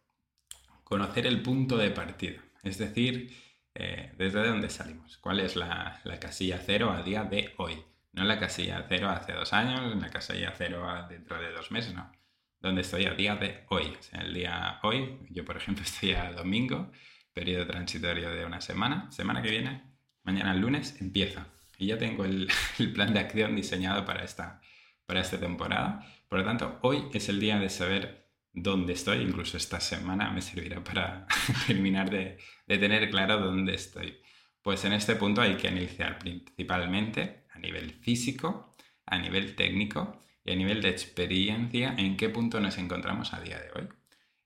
conocer 0.82 1.26
el 1.26 1.42
punto 1.42 1.76
de 1.76 1.90
partida, 1.90 2.42
es 2.62 2.78
decir, 2.78 3.34
eh, 3.74 4.12
desde 4.16 4.46
dónde 4.46 4.68
salimos, 4.70 5.18
cuál 5.18 5.40
es 5.40 5.56
la, 5.56 6.00
casilla 6.20 6.60
cero 6.64 6.92
a 6.92 7.02
día 7.02 7.24
de 7.24 7.54
hoy, 7.56 7.82
no 8.12 8.24
la 8.24 8.38
casilla 8.38 8.84
cero 8.88 9.08
hace 9.08 9.32
dos 9.32 9.52
años, 9.52 9.96
la 9.96 10.10
casilla 10.10 10.52
cero 10.56 10.86
dentro 11.08 11.40
de 11.40 11.50
dos 11.52 11.70
meses, 11.70 11.94
no, 11.94 12.12
dónde 12.60 12.82
estoy 12.82 13.06
a 13.06 13.14
día 13.14 13.36
de 13.36 13.64
hoy, 13.70 13.96
o 13.98 14.02
sea, 14.02 14.20
el 14.20 14.34
día 14.34 14.78
hoy, 14.82 15.18
yo 15.30 15.44
por 15.44 15.56
ejemplo 15.56 15.82
estoy 15.84 16.12
a 16.12 16.30
domingo, 16.32 16.90
periodo 17.34 17.66
transitorio 17.66 18.30
de 18.30 18.46
una 18.46 18.60
semana. 18.62 19.10
Semana 19.10 19.42
que 19.42 19.50
viene, 19.50 19.82
mañana 20.22 20.54
lunes, 20.54 21.00
empieza. 21.00 21.48
Y 21.78 21.86
ya 21.86 21.98
tengo 21.98 22.24
el, 22.24 22.48
plan 22.94 23.12
de 23.12 23.20
acción 23.20 23.56
diseñado 23.56 24.04
para 24.04 24.24
esta, 24.24 24.60
para 25.06 25.20
esta 25.20 25.38
temporada. 25.38 26.06
Por 26.28 26.40
lo 26.40 26.44
tanto, 26.44 26.78
hoy 26.82 27.04
es 27.12 27.28
el 27.28 27.40
día 27.40 27.58
de 27.58 27.68
saber 27.68 28.30
dónde 28.52 28.92
estoy. 28.92 29.22
Incluso 29.22 29.56
esta 29.56 29.80
semana 29.80 30.30
me 30.30 30.42
servirá 30.42 30.82
para 30.82 31.26
terminar 31.66 32.10
de, 32.10 32.38
de 32.66 32.78
tener 32.78 33.10
claro 33.10 33.38
dónde 33.40 33.74
estoy. 33.74 34.18
Pues 34.62 34.84
en 34.84 34.94
este 34.94 35.16
punto 35.16 35.42
hay 35.42 35.56
que 35.56 35.68
iniciar 35.68 36.18
principalmente 36.18 37.44
a 37.52 37.58
nivel 37.58 37.92
físico, 37.92 38.74
a 39.04 39.18
nivel 39.18 39.54
técnico 39.54 40.20
y 40.44 40.52
a 40.52 40.56
nivel 40.56 40.80
de 40.82 40.88
experiencia 40.90 41.94
en 41.98 42.16
qué 42.16 42.28
punto 42.28 42.60
nos 42.60 42.78
encontramos 42.78 43.34
a 43.34 43.40
día 43.40 43.58
de 43.58 43.70
hoy. 43.72 43.88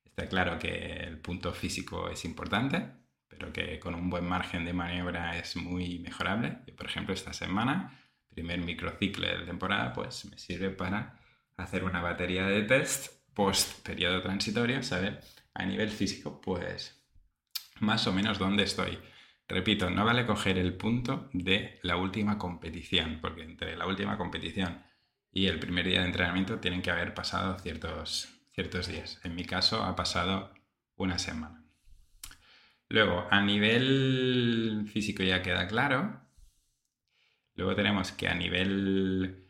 Está 0.05 0.29
claro 0.29 0.59
que 0.59 1.05
el 1.05 1.19
punto 1.19 1.53
físico 1.53 2.09
es 2.09 2.25
importante, 2.25 2.91
pero 3.39 3.53
que 3.53 3.79
con 3.79 3.95
un 3.95 4.11
buen 4.11 4.27
margen 4.27 4.65
de 4.65 4.73
maniobra 4.73 5.39
es 5.39 5.57
muy 5.57 5.99
mejorable. 6.01 6.59
Yo, 6.67 6.75
por 6.75 6.87
ejemplo, 6.87 7.15
esta 7.15 7.33
semana, 7.33 7.99
primer 8.29 8.61
microciclo 8.61 9.27
de 9.27 9.45
temporada, 9.45 9.93
pues 9.93 10.25
me 10.27 10.39
sirve 10.39 10.71
para 10.71 11.19
hacer 11.57 11.85
una 11.85 12.03
batería 12.03 12.47
de 12.47 12.63
test 12.63 13.13
post 13.35 13.87
periodo 13.87 14.21
transitorio, 14.23 14.83
saber 14.83 15.21
a 15.55 15.65
nivel 15.65 15.91
físico, 15.91 16.41
pues 16.41 17.05
más 17.81 18.07
o 18.07 18.13
menos 18.13 18.39
dónde 18.39 18.65
estoy. 18.65 18.99
Repito, 19.49 19.89
no 19.89 20.05
vale 20.05 20.27
coger 20.27 20.59
el 20.59 20.75
punto 20.75 21.31
de 21.33 21.79
la 21.83 21.97
última 21.97 22.37
competición, 22.37 23.19
porque 23.21 23.43
entre 23.43 23.77
la 23.77 23.87
última 23.87 24.19
competición 24.19 24.83
y 25.33 25.47
el 25.47 25.59
primer 25.59 25.87
día 25.87 26.01
de 26.01 26.07
entrenamiento 26.07 26.59
tienen 26.59 26.83
que 26.83 26.91
haber 26.91 27.15
pasado 27.15 27.59
ciertos 27.59 28.39
ciertos 28.59 28.89
días. 28.89 29.21
En 29.23 29.37
mi 29.37 29.45
caso 29.45 29.85
ha 29.85 29.95
pasado 29.95 30.53
una 30.97 31.21
semana. 31.21 31.58
Luego, 32.91 33.27
a 33.31 33.41
nivel 33.43 34.89
físico 34.93 35.23
ya 35.23 35.43
queda 35.43 35.67
claro. 35.69 36.21
Luego 37.55 37.75
tenemos 37.75 38.13
que 38.13 38.29
a 38.29 38.35
nivel 38.35 39.49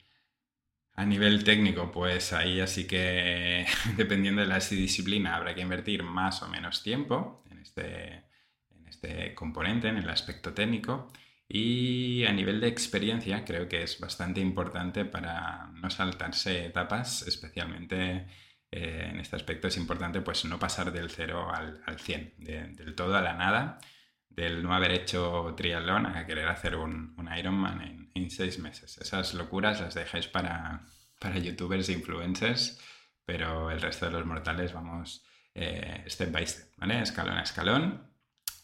a 0.95 1.05
nivel 1.05 1.45
técnico, 1.45 1.93
pues 1.93 2.33
ahí 2.33 2.61
así 2.61 2.87
que 2.87 3.67
dependiendo 3.97 4.43
de 4.43 4.49
la 4.49 4.59
disciplina 4.59 5.37
habrá 5.37 5.55
que 5.55 5.61
invertir 5.61 6.03
más 6.03 6.43
o 6.43 6.49
menos 6.49 6.83
tiempo 6.83 7.45
en 7.51 7.59
este, 7.61 8.25
en 8.71 8.89
este 8.89 9.35
componente, 9.35 9.89
en 9.89 9.99
el 9.99 10.11
aspecto 10.11 10.55
técnico. 10.55 11.13
Y 11.49 12.25
a 12.25 12.33
nivel 12.33 12.61
de 12.61 12.69
experiencia 12.69 13.45
creo 13.45 13.69
que 13.69 13.83
es 13.83 14.01
bastante 14.01 14.41
importante 14.41 15.05
para 15.05 15.71
no 15.75 15.89
saltarse 15.89 16.67
etapas, 16.67 17.23
especialmente 17.29 18.27
eh, 18.71 19.09
en 19.11 19.21
este 19.21 19.37
aspecto 19.37 19.69
es 19.69 19.77
importante 19.77 20.21
pues 20.21 20.45
no 20.45 20.59
pasar 20.59 20.93
del 20.93 21.11
0 21.11 21.51
al, 21.55 21.81
al 21.87 21.99
100, 21.99 22.35
del 22.39 22.95
todo 22.95 23.17
a 23.17 23.23
la 23.23 23.35
nada, 23.35 23.79
del 24.29 24.63
no 24.63 24.75
haber 24.75 24.93
hecho 24.93 25.55
triatlón 25.57 26.07
a 26.07 26.27
querer 26.27 26.49
hacer 26.49 26.77
un, 26.77 27.17
Ironman 27.37 27.83
en, 27.83 28.11
en, 28.15 28.31
seis 28.31 28.59
meses. 28.59 28.99
Esas 28.99 29.35
locuras 29.35 29.81
las 29.81 29.95
dejáis 29.95 30.29
para, 30.29 30.83
para 31.19 31.39
youtubers 31.39 31.89
e 31.89 31.93
influencers, 31.93 32.79
pero 33.25 33.71
el 33.71 33.81
resto 33.81 34.07
de 34.07 34.13
los 34.13 34.27
mortales 34.27 34.73
vamos 34.73 35.25
eh, 35.55 36.05
step 36.07 36.31
by 36.31 36.47
step, 36.47 36.69
¿vale? 36.77 37.03
Escalón 37.03 37.37
a 37.37 37.43
escalón. 37.43 38.09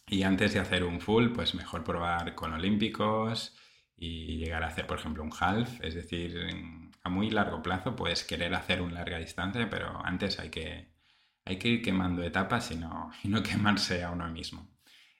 Y 0.06 0.22
antes 0.22 0.52
de 0.52 0.60
hacer 0.60 0.84
un 0.84 1.00
full, 1.00 1.30
pues 1.32 1.54
mejor 1.54 1.82
probar 1.82 2.34
con 2.34 2.52
olímpicos 2.52 3.56
y 3.96 4.36
llegar 4.36 4.62
a 4.62 4.68
hacer, 4.68 4.86
por 4.86 4.98
ejemplo, 4.98 5.22
un 5.22 5.32
half, 5.38 5.80
es 5.82 5.94
decir, 5.94 6.36
a 7.04 7.10
muy 7.10 7.30
largo 7.30 7.62
plazo 7.62 7.94
puedes 7.94 8.24
querer 8.24 8.54
hacer 8.54 8.80
un 8.80 8.94
larga 8.94 9.18
distancia, 9.18 9.68
pero 9.70 10.04
antes 10.04 10.40
hay 10.40 10.48
que, 10.50 10.88
hay 11.44 11.58
que 11.58 11.68
ir 11.68 11.82
quemando 11.82 12.22
etapas 12.22 12.70
y 12.70 12.76
no, 12.76 13.12
y 13.22 13.28
no 13.28 13.42
quemarse 13.42 14.02
a 14.02 14.10
uno 14.10 14.28
mismo. 14.30 14.70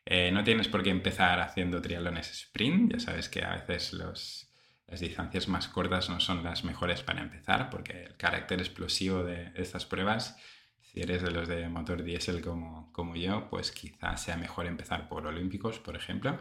Eh, 0.07 0.31
no 0.33 0.45
tienes 0.45 0.69
por 0.69 0.83
qué 0.83 0.91
empezar 0.91 1.41
haciendo 1.41 1.81
triatlones 1.81 2.31
sprint, 2.31 2.93
ya 2.93 3.00
sabes 3.00 3.29
que 3.29 3.43
a 3.43 3.55
veces 3.57 3.93
los, 3.93 4.50
las 4.87 5.00
distancias 5.00 5.49
más 5.49 5.69
cortas 5.69 6.11
no 6.11 6.21
son 6.21 6.43
las 6.43 6.64
mejores 6.64 7.03
para 7.03 7.23
empezar, 7.23 7.71
porque 7.71 8.05
el 8.05 8.17
carácter 8.17 8.61
explosivo 8.61 9.23
de 9.23 9.53
estas 9.55 9.87
pruebas, 9.87 10.37
si 10.83 11.00
eres 11.00 11.23
de 11.23 11.31
los 11.31 11.49
de 11.49 11.69
motor 11.69 12.03
diésel 12.03 12.43
como, 12.43 12.93
como 12.93 13.17
yo, 13.17 13.49
pues 13.49 13.73
quizás 13.73 14.23
sea 14.23 14.37
mejor 14.37 14.67
empezar 14.67 15.09
por 15.09 15.26
olímpicos, 15.26 15.79
por 15.79 15.97
ejemplo. 15.97 16.38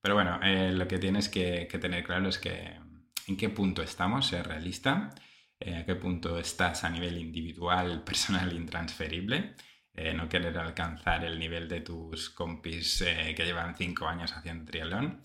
Pero 0.00 0.14
bueno, 0.14 0.40
eh, 0.42 0.72
lo 0.72 0.88
que 0.88 0.98
tienes 0.98 1.28
que, 1.28 1.68
que 1.70 1.78
tener 1.78 2.04
claro 2.04 2.28
es 2.28 2.38
que 2.38 2.78
en 3.28 3.36
qué 3.36 3.48
punto 3.48 3.82
estamos, 3.82 4.26
ser 4.26 4.46
realista, 4.46 5.14
eh, 5.60 5.76
a 5.76 5.84
qué 5.86 5.94
punto 5.94 6.38
estás 6.38 6.84
a 6.84 6.90
nivel 6.90 7.18
individual, 7.18 8.02
personal, 8.04 8.52
intransferible. 8.52 9.54
Eh, 9.94 10.12
no 10.12 10.28
querer 10.28 10.58
alcanzar 10.58 11.24
el 11.24 11.38
nivel 11.38 11.68
de 11.68 11.80
tus 11.80 12.30
compis 12.30 13.00
eh, 13.02 13.32
que 13.36 13.44
llevan 13.44 13.76
cinco 13.76 14.08
años 14.08 14.32
haciendo 14.32 14.64
triatlón. 14.64 15.24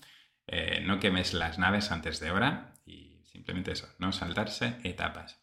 no 0.83 0.99
quemes 0.99 1.33
las 1.33 1.57
naves 1.57 1.91
antes 1.91 2.19
de 2.19 2.31
hora 2.31 2.73
y 2.85 3.21
simplemente 3.23 3.71
eso, 3.71 3.87
no 3.99 4.11
saltarse 4.11 4.77
etapas. 4.83 5.39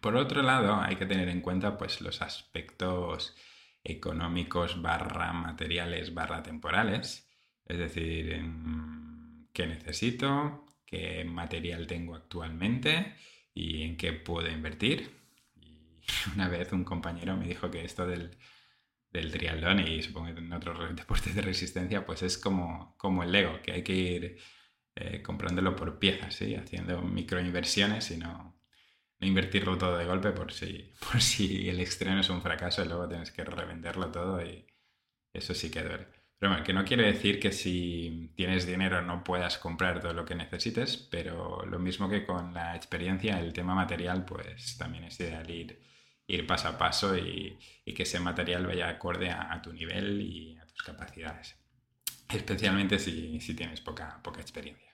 Por 0.00 0.16
otro 0.16 0.42
lado, 0.42 0.80
hay 0.80 0.96
que 0.96 1.06
tener 1.06 1.28
en 1.28 1.40
cuenta 1.42 1.76
pues, 1.76 2.00
los 2.00 2.22
aspectos 2.22 3.36
económicos 3.84 4.80
barra 4.80 5.32
materiales 5.32 6.14
barra 6.14 6.42
temporales. 6.42 7.28
Es 7.66 7.78
decir, 7.78 8.42
qué 9.52 9.66
necesito, 9.66 10.67
qué 10.88 11.24
material 11.24 11.86
tengo 11.86 12.14
actualmente 12.14 13.14
y 13.54 13.82
en 13.82 13.96
qué 13.96 14.12
puedo 14.12 14.48
invertir. 14.48 15.10
Y 15.56 16.00
una 16.34 16.48
vez 16.48 16.72
un 16.72 16.84
compañero 16.84 17.36
me 17.36 17.46
dijo 17.46 17.70
que 17.70 17.84
esto 17.84 18.06
del, 18.06 18.36
del 19.10 19.30
triatlón 19.30 19.80
y 19.80 20.02
supongo 20.02 20.34
que 20.34 20.40
en 20.40 20.52
otros 20.52 20.78
deportes 20.96 21.34
de 21.34 21.42
resistencia, 21.42 22.06
pues 22.06 22.22
es 22.22 22.38
como, 22.38 22.96
como 22.96 23.22
el 23.22 23.32
Lego, 23.32 23.60
que 23.62 23.72
hay 23.72 23.82
que 23.82 23.94
ir 23.94 24.38
eh, 24.96 25.22
comprándolo 25.22 25.76
por 25.76 25.98
piezas, 25.98 26.34
¿sí? 26.34 26.54
haciendo 26.54 27.02
microinversiones 27.02 28.10
y 28.10 28.16
no, 28.16 28.58
no 29.20 29.26
invertirlo 29.26 29.76
todo 29.76 29.98
de 29.98 30.06
golpe 30.06 30.32
por 30.32 30.52
si, 30.52 30.94
por 31.12 31.20
si 31.20 31.68
el 31.68 31.80
estreno 31.80 32.20
es 32.20 32.30
un 32.30 32.42
fracaso 32.42 32.82
y 32.84 32.88
luego 32.88 33.08
tienes 33.08 33.30
que 33.30 33.44
revenderlo 33.44 34.10
todo 34.10 34.42
y 34.42 34.66
eso 35.34 35.54
sí 35.54 35.70
que 35.70 35.82
duele. 35.82 36.17
Pero 36.38 36.62
que 36.62 36.72
no 36.72 36.84
quiere 36.84 37.04
decir 37.04 37.40
que 37.40 37.50
si 37.50 38.30
tienes 38.36 38.64
dinero 38.64 39.02
no 39.02 39.24
puedas 39.24 39.58
comprar 39.58 40.00
todo 40.00 40.12
lo 40.12 40.24
que 40.24 40.36
necesites, 40.36 40.96
pero 40.96 41.66
lo 41.66 41.80
mismo 41.80 42.08
que 42.08 42.24
con 42.24 42.54
la 42.54 42.76
experiencia, 42.76 43.40
el 43.40 43.52
tema 43.52 43.74
material, 43.74 44.24
pues 44.24 44.76
también 44.78 45.04
es 45.04 45.18
ideal 45.18 45.50
ir, 45.50 45.82
ir 46.28 46.46
paso 46.46 46.68
a 46.68 46.78
paso 46.78 47.16
y, 47.16 47.58
que 47.84 48.04
ese 48.04 48.20
material 48.20 48.66
vaya 48.66 48.88
acorde 48.88 49.30
a, 49.30 49.60
tu 49.60 49.72
nivel 49.72 50.20
y 50.20 50.56
a 50.56 50.66
tus 50.66 50.82
capacidades, 50.82 51.56
especialmente 52.32 53.00
si, 53.00 53.40
si 53.40 53.54
tienes 53.54 53.80
poca, 53.80 54.20
poca 54.22 54.40
experiencia. 54.40 54.86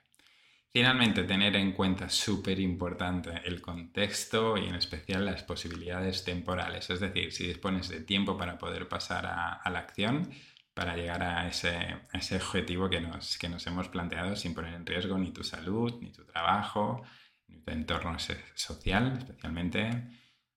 Finalmente, 0.71 1.23
tener 1.23 1.55
en 1.55 1.73
cuenta 1.73 2.09
súper 2.09 2.59
importante 2.59 3.31
el 3.45 3.61
contexto 3.61 4.57
y 4.57 4.65
en 4.65 4.75
especial 4.75 5.25
las 5.25 5.43
posibilidades 5.43 6.23
temporales, 6.23 6.89
es 6.89 6.99
decir, 6.99 7.31
si 7.31 7.47
dispones 7.47 7.87
de 7.89 8.01
tiempo 8.01 8.37
para 8.37 8.57
poder 8.57 8.89
pasar 8.89 9.25
a 9.25 9.69
la 9.69 9.79
acción, 9.79 10.29
para 10.75 10.95
llegar 10.97 11.23
a 11.23 11.47
ese, 11.47 11.73
ese 12.11 12.35
objetivo 12.35 12.89
que 12.89 12.99
nos, 12.99 13.37
que 13.37 13.47
nos 13.47 13.65
hemos 13.65 13.87
planteado 13.87 14.35
sin 14.35 14.53
poner 14.53 14.73
en 14.73 14.85
riesgo 14.85 15.17
ni 15.17 15.31
tu 15.31 15.43
salud, 15.43 15.99
ni 16.01 16.11
tu 16.11 16.25
trabajo, 16.25 17.01
ni 17.47 17.61
tu 17.61 17.71
entorno 17.71 18.17
social, 18.19 19.17
especialmente. 19.17 19.89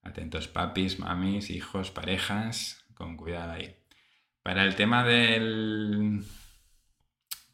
Atentos 0.03 0.49
papis, 0.49 0.99
mamis, 0.99 1.51
hijos, 1.51 1.93
parejas, 1.93 2.85
con 2.95 3.17
cuidado 3.17 3.53
ahí. 3.53 3.77
Para 4.43 4.65
el 4.65 4.75
tema 4.75 5.05
del, 5.05 6.25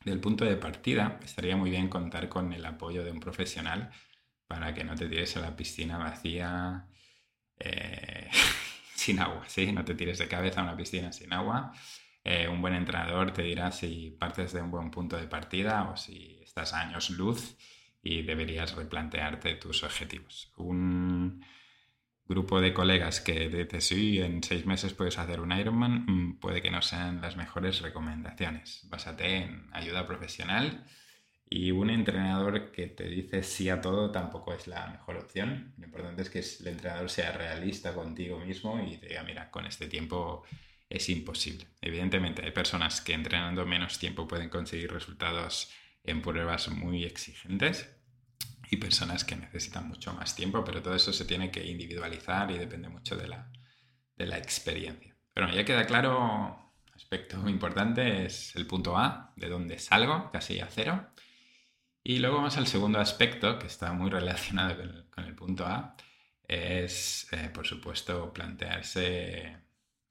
del 0.04 0.20
punto 0.20 0.46
de 0.46 0.56
partida, 0.56 1.20
estaría 1.22 1.56
muy 1.56 1.68
bien 1.68 1.88
contar 1.88 2.30
con 2.30 2.52
el 2.54 2.64
apoyo 2.64 3.04
de 3.04 3.10
un 3.10 3.20
profesional 3.20 3.90
para 4.46 4.72
que 4.72 4.84
no 4.84 4.94
te 4.94 5.06
tires 5.06 5.36
a 5.36 5.40
la 5.40 5.54
piscina 5.54 5.98
vacía 5.98 6.86
eh, 7.58 8.30
sin 8.94 9.18
agua, 9.18 9.44
¿sí? 9.48 9.70
No 9.70 9.84
te 9.84 9.94
tires 9.94 10.18
de 10.18 10.28
cabeza 10.28 10.60
a 10.60 10.64
una 10.64 10.76
piscina 10.76 11.12
sin 11.12 11.30
agua. 11.34 11.74
Eh, 12.24 12.48
un 12.48 12.62
buen 12.62 12.74
entrenador 12.74 13.32
te 13.32 13.42
dirá 13.42 13.70
si 13.70 14.10
partes 14.18 14.52
de 14.54 14.62
un 14.62 14.70
buen 14.70 14.90
punto 14.90 15.16
de 15.16 15.28
partida 15.28 15.90
o 15.90 15.96
si 15.96 16.40
estás 16.42 16.72
a 16.72 16.80
años 16.80 17.10
luz 17.10 17.56
y 18.02 18.22
deberías 18.22 18.74
replantearte 18.74 19.56
tus 19.56 19.84
objetivos. 19.84 20.50
Un 20.56 21.44
grupo 22.26 22.60
de 22.62 22.72
colegas 22.72 23.20
que 23.20 23.66
te 23.66 23.80
sí, 23.82 24.20
en 24.20 24.42
seis 24.42 24.64
meses 24.64 24.94
puedes 24.94 25.18
hacer 25.18 25.40
un 25.40 25.52
Ironman, 25.52 26.06
mm, 26.06 26.40
puede 26.40 26.62
que 26.62 26.70
no 26.70 26.80
sean 26.80 27.20
las 27.20 27.36
mejores 27.36 27.82
recomendaciones. 27.82 28.86
Básate 28.88 29.36
en 29.36 29.68
ayuda 29.72 30.06
profesional 30.06 30.86
y 31.48 31.70
un 31.70 31.90
entrenador 31.90 32.72
que 32.72 32.86
te 32.86 33.04
dice 33.04 33.42
sí 33.42 33.68
a 33.68 33.80
todo 33.80 34.10
tampoco 34.10 34.54
es 34.54 34.66
la 34.66 34.86
mejor 34.86 35.16
opción. 35.16 35.74
Lo 35.76 35.84
importante 35.84 36.22
es 36.22 36.30
que 36.30 36.38
el 36.62 36.68
entrenador 36.68 37.10
sea 37.10 37.32
realista 37.32 37.92
contigo 37.94 38.38
mismo 38.40 38.82
y 38.82 38.96
te 38.96 39.08
diga, 39.08 39.22
mira, 39.22 39.50
con 39.50 39.66
este 39.66 39.86
tiempo 39.86 40.44
es 40.94 41.08
imposible. 41.08 41.66
Evidentemente 41.80 42.44
hay 42.44 42.52
personas 42.52 43.00
que 43.00 43.14
entrenando 43.14 43.66
menos 43.66 43.98
tiempo 43.98 44.28
pueden 44.28 44.48
conseguir 44.48 44.92
resultados 44.92 45.70
en 46.04 46.22
pruebas 46.22 46.68
muy 46.68 47.04
exigentes 47.04 47.90
y 48.70 48.76
personas 48.76 49.24
que 49.24 49.34
necesitan 49.34 49.88
mucho 49.88 50.12
más 50.14 50.36
tiempo, 50.36 50.64
pero 50.64 50.82
todo 50.82 50.94
eso 50.94 51.12
se 51.12 51.24
tiene 51.24 51.50
que 51.50 51.66
individualizar 51.66 52.48
y 52.52 52.58
depende 52.58 52.88
mucho 52.88 53.16
de 53.16 53.26
la, 53.26 53.50
de 54.16 54.26
la 54.26 54.38
experiencia. 54.38 55.16
Pero 55.32 55.50
ya 55.50 55.64
queda 55.64 55.84
claro, 55.84 56.72
aspecto 56.94 57.48
importante 57.48 58.26
es 58.26 58.54
el 58.54 58.66
punto 58.66 58.96
A, 58.96 59.32
de 59.34 59.48
dónde 59.48 59.80
salgo, 59.80 60.30
casi 60.30 60.60
a 60.60 60.68
cero. 60.70 61.10
Y 62.04 62.20
luego 62.20 62.36
vamos 62.36 62.56
al 62.56 62.68
segundo 62.68 63.00
aspecto, 63.00 63.58
que 63.58 63.66
está 63.66 63.92
muy 63.92 64.10
relacionado 64.10 64.76
con 65.10 65.24
el, 65.24 65.34
punto 65.34 65.66
A, 65.66 65.96
es, 66.46 67.26
eh, 67.32 67.50
por 67.52 67.66
supuesto, 67.66 68.32
plantearse 68.32 69.63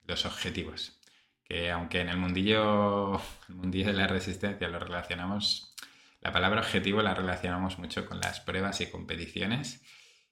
los 0.06 0.26
objetivos. 0.26 1.00
Que 1.44 1.70
aunque 1.70 2.00
en 2.00 2.08
el 2.08 2.16
mundillo, 2.16 3.16
el 3.48 3.54
mundillo 3.54 3.86
de 3.86 3.94
la 3.94 4.06
resistencia 4.06 4.68
lo 4.68 4.78
relacionamos 4.78 5.74
la 6.24 6.32
palabra 6.32 6.60
objetivo 6.60 7.02
la 7.02 7.14
relacionamos 7.14 7.78
mucho 7.78 8.06
con 8.06 8.18
las 8.18 8.40
pruebas 8.40 8.80
y 8.80 8.86
competiciones 8.86 9.84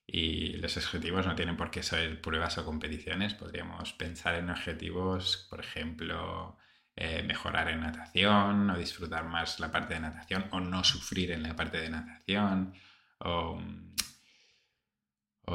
y 0.07 0.55
los 0.57 0.79
objetivos 0.79 1.27
no 1.27 1.35
tienen 1.35 1.59
por 1.59 1.71
qué 1.71 1.83
ser 1.83 2.19
pruebas 2.23 2.57
o 2.57 2.65
competiciones. 2.65 3.35
Podríamos 3.35 3.93
pensar 3.93 4.37
en 4.37 4.49
objetivos, 4.49 5.47
por 5.51 5.61
ejemplo, 5.61 6.57
eh, 6.97 7.23
mejorar 7.23 7.69
en 7.69 7.81
natación 7.83 8.71
o 8.71 8.79
disfrutar 8.79 9.25
más 9.27 9.61
la 9.61 9.71
parte 9.71 9.93
de 9.93 10.01
natación 10.01 10.47
o 10.51 10.61
no 10.61 10.83
sufrir 10.83 11.31
en 11.31 11.43
la 11.43 11.55
parte 11.55 11.79
de 11.79 11.91
natación 11.91 12.75
o, 13.19 13.61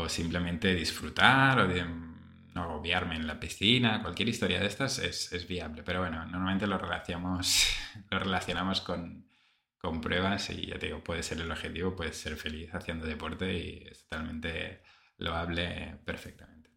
simplemente 0.07 0.75
disfrutar 0.75 1.59
o 1.59 1.67
no 2.57 2.63
agobiarme 2.63 3.15
en 3.15 3.27
la 3.27 3.39
piscina. 3.39 4.01
Cualquier 4.01 4.29
historia 4.29 4.59
de 4.59 4.65
estas 4.65 4.99
es, 4.99 5.31
es 5.31 5.47
viable, 5.47 5.83
pero 5.83 6.01
bueno, 6.01 6.25
normalmente 6.25 6.67
lo 6.67 6.77
relacionamos, 6.77 7.67
lo 8.09 8.19
relacionamos 8.19 8.81
con, 8.81 9.27
con 9.77 10.01
pruebas 10.01 10.49
y 10.49 10.65
ya 10.65 10.79
te 10.79 10.87
digo, 10.87 11.03
puede 11.03 11.23
ser 11.23 11.39
el 11.39 11.51
objetivo, 11.51 11.95
puedes 11.95 12.17
ser 12.17 12.35
feliz 12.35 12.73
haciendo 12.73 13.05
deporte 13.05 13.53
y 13.53 13.87
es 13.89 14.03
totalmente 14.03 14.81
loable 15.17 15.99
perfectamente. 16.03 16.71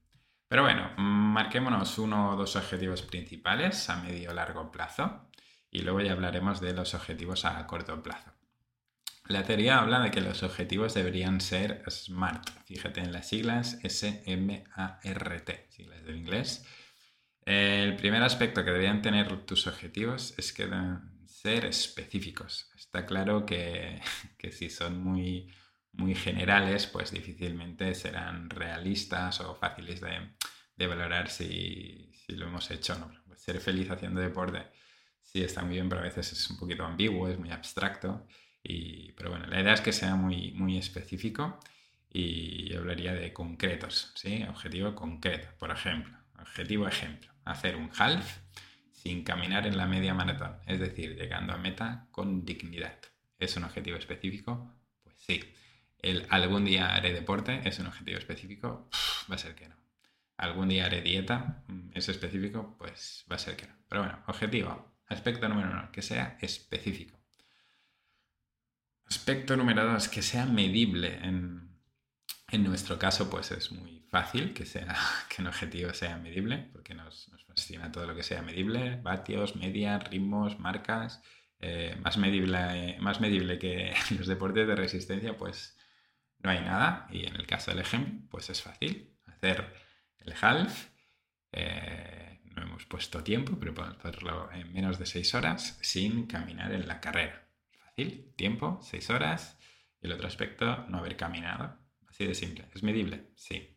Pero 0.49 0.63
bueno, 0.63 0.91
marquémonos 0.97 1.99
uno 1.99 2.31
o 2.31 2.37
dos 2.37 2.57
objetivos 2.57 3.03
principales 3.03 3.89
a 3.89 3.97
medio 4.03 4.31
o 4.31 4.35
largo 4.35 4.71
plazo 4.71 5.31
y 5.71 5.83
luego 5.83 6.01
ya 6.01 6.13
hablaremos 6.13 6.61
de 6.61 6.75
los 6.75 6.95
objetivos 6.95 7.45
a 7.45 7.67
corto 7.67 8.03
plazo. 8.03 8.33
La 9.31 9.45
teoría 9.45 9.79
habla 9.79 10.01
de 10.01 10.11
que 10.11 10.21
los 10.21 10.43
objetivos 10.43 10.93
deberían 10.95 11.41
ser 11.41 11.85
SMART. 11.89 12.51
Fíjate 12.67 12.99
en 12.99 13.13
las 13.13 13.29
siglas 13.29 13.79
S-M-A-R-T, 13.85 15.67
siglas 15.69 16.05
del 16.05 16.17
inglés. 16.17 16.67
El 17.45 17.95
primer 17.95 18.25
aspecto 18.25 18.65
que 18.65 18.73
deberían 18.73 19.03
tener 19.03 19.47
tus 19.47 19.69
objetivos 19.69 20.35
es 20.37 20.53
que 20.53 20.69
ser 21.27 21.65
específicos. 21.65 22.73
Está 22.77 23.07
claro 23.07 23.47
que, 23.47 24.03
si 24.51 24.69
son 24.69 25.01
muy, 25.01 25.55
muy 25.93 26.17
generales, 26.17 26.89
pues 26.89 27.13
difícilmente 27.13 27.95
serán 27.95 28.51
realistas 28.51 29.41
o 29.43 29.55
fáciles 29.55 30.01
de, 30.01 30.87
valorar 30.89 31.31
si, 31.31 32.11
lo 32.27 32.49
hemos 32.49 32.69
hecho 32.73 32.95
o 32.95 32.99
no. 32.99 33.37
Ser 33.37 33.61
feliz 33.61 33.93
haciendo 33.93 34.21
deporte 34.21 34.67
sí 35.23 35.41
está 35.41 35.63
muy 35.63 35.75
bien, 35.75 35.89
pero 35.89 36.01
a 36.01 36.05
veces 36.05 36.33
es 36.33 36.51
un 36.51 36.59
poquito 36.59 36.85
ambiguo, 36.85 37.29
es 37.29 37.39
muy 37.39 37.53
abstracto. 37.53 38.27
Y, 38.63 39.13
pero 39.13 39.31
bueno, 39.31 39.47
la 39.47 39.61
idea 39.61 39.73
es 39.73 39.81
que 39.81 39.93
sea 39.93 40.17
muy, 40.17 40.53
muy 40.53 40.77
específico 40.77 41.59
y 42.11 42.75
hablaría 42.75 43.15
de 43.15 43.33
concretos, 43.33 44.13
¿sí? 44.17 44.45
Objetivo 44.49 44.95
concreto. 44.95 45.49
Por 45.59 45.71
ejemplo, 45.71 46.17
objetivo 46.39 46.87
ejemplo, 46.89 47.33
hacer 47.45 47.77
un 47.77 47.91
half 47.97 48.39
sin 48.93 49.25
caminar 49.25 49.67
en 49.67 49.77
la 49.77 49.87
media 49.87 50.13
maratón, 50.13 50.59
es 50.67 50.79
decir, 50.79 51.17
llegando 51.17 51.53
a 51.53 51.59
meta 51.59 52.09
con 52.11 52.45
dignidad. 52.45 52.99
¿Es 53.39 53.57
un 53.57 53.65
objetivo 53.65 53.97
específico? 53.97 54.75
Pues 55.03 55.17
sí. 55.19 55.43
¿El 56.03 56.27
algún 56.31 56.65
día 56.65 56.95
haré 56.95 57.13
deporte 57.13 57.61
es 57.65 57.79
un 57.79 57.87
objetivo 57.87 58.19
específico? 58.19 58.89
va 59.31 59.37
a 59.37 59.39
ser 59.39 59.55
que 59.55 59.69
no. 59.69 59.77
¿Algún 60.37 60.69
día 60.69 60.87
haré 60.87 61.03
dieta? 61.03 61.63
Mm, 61.69 61.91
¿Es 61.95 62.09
específico? 62.09 62.77
Pues 62.79 63.25
va 63.31 63.37
a 63.37 63.39
ser 63.39 63.57
que 63.57 63.67
no. 63.67 63.75
Pero 63.89 64.03
bueno, 64.03 64.19
objetivo. 64.27 64.95
Aspecto 65.07 65.49
número 65.49 65.71
uno, 65.71 65.91
que 65.93 66.03
sea 66.03 66.39
específico. 66.41 67.20
Aspecto 69.11 69.57
número 69.57 69.85
dos, 69.85 70.09
que 70.09 70.23
sea 70.23 70.47
medible. 70.47 71.19
En, 71.23 71.69
nuestro 72.63 72.97
caso, 72.97 73.29
pues 73.29 73.51
es 73.51 73.73
muy 73.73 74.05
fácil 74.09 74.55
que, 74.55 74.65
sea, 74.65 74.97
que 75.29 75.43
un 75.43 75.49
objetivo 75.49 75.93
sea 75.93 76.17
medible, 76.17 76.69
porque 76.73 76.95
nos, 76.95 77.29
fascina 77.49 77.91
todo 77.91 78.07
lo 78.07 78.15
que 78.15 78.23
sea 78.23 78.41
medible, 78.43 79.01
vatios, 79.03 79.57
media, 79.57 79.99
ritmos, 79.99 80.61
marcas. 80.61 81.23
Eh, 81.59 81.97
más, 82.03 82.17
medible, 82.19 82.97
más 83.01 83.21
medible 83.21 83.59
que 83.59 83.93
los 84.17 84.29
deportes 84.29 84.67
de 84.69 84.77
resistencia, 84.77 85.37
pues 85.37 85.77
no 86.39 86.51
hay 86.51 86.61
nada. 86.61 87.09
Y 87.11 87.27
en 87.27 87.35
el 87.35 87.47
caso 87.49 87.73
del 87.73 87.81
ejemplo, 87.81 88.29
pues 88.31 88.49
es 88.49 88.63
fácil 88.63 89.19
hacer 89.27 89.75
el 90.19 90.35
half. 90.41 90.89
Eh, 91.51 92.41
no 92.45 92.63
hemos 92.63 92.87
puesto 92.87 93.25
tiempo, 93.25 93.57
pero 93.59 93.75
podemos 93.75 93.99
hacerlo 93.99 94.51
en 94.53 94.73
menos 94.73 95.01
de 95.01 95.07
6 95.07 95.35
horas 95.35 95.79
sin 95.83 96.27
caminar 96.27 96.73
en 96.73 96.87
la 96.87 97.01
carrera. 97.01 97.50
Tiempo, 98.37 98.79
6 98.83 99.11
horas. 99.11 99.59
Y 100.01 100.07
el 100.07 100.13
otro 100.13 100.27
aspecto, 100.27 100.85
no 100.89 100.99
haber 100.99 101.17
caminado. 101.17 101.77
Así 102.09 102.27
de 102.27 102.35
simple. 102.35 102.67
¿Es 102.75 102.83
medible? 102.83 103.31
Sí. 103.35 103.75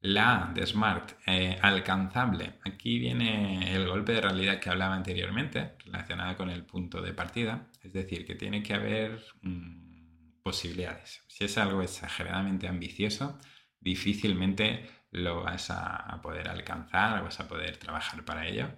La 0.00 0.52
de 0.54 0.66
Smart, 0.66 1.12
eh, 1.26 1.58
alcanzable. 1.62 2.58
Aquí 2.64 2.98
viene 2.98 3.74
el 3.74 3.88
golpe 3.88 4.12
de 4.12 4.20
realidad 4.20 4.60
que 4.60 4.68
hablaba 4.68 4.94
anteriormente, 4.94 5.76
relacionado 5.78 6.36
con 6.36 6.50
el 6.50 6.64
punto 6.64 7.00
de 7.00 7.14
partida. 7.14 7.70
Es 7.82 7.94
decir, 7.94 8.26
que 8.26 8.34
tiene 8.34 8.62
que 8.62 8.74
haber 8.74 9.24
mm, 9.40 10.42
posibilidades. 10.42 11.22
Si 11.28 11.44
es 11.44 11.56
algo 11.56 11.80
exageradamente 11.80 12.68
ambicioso, 12.68 13.38
difícilmente 13.80 14.86
lo 15.10 15.42
vas 15.42 15.70
a, 15.70 16.20
poder 16.22 16.48
alcanzar, 16.48 17.22
vas 17.22 17.40
a 17.40 17.48
poder 17.48 17.78
trabajar 17.78 18.24
para 18.24 18.46
ello. 18.46 18.68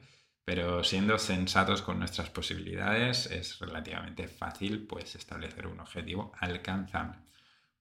Pero 0.47 0.85
siendo 0.85 1.19
sensatos 1.19 1.83
con 1.83 1.99
nuestras 1.99 2.31
posibilidades, 2.31 3.27
es 3.27 3.59
relativamente 3.59 4.29
fácil 4.29 4.87
pues, 4.87 5.17
establecer 5.17 5.67
un 5.67 5.81
objetivo 5.81 6.31
alcanzable. 6.39 7.19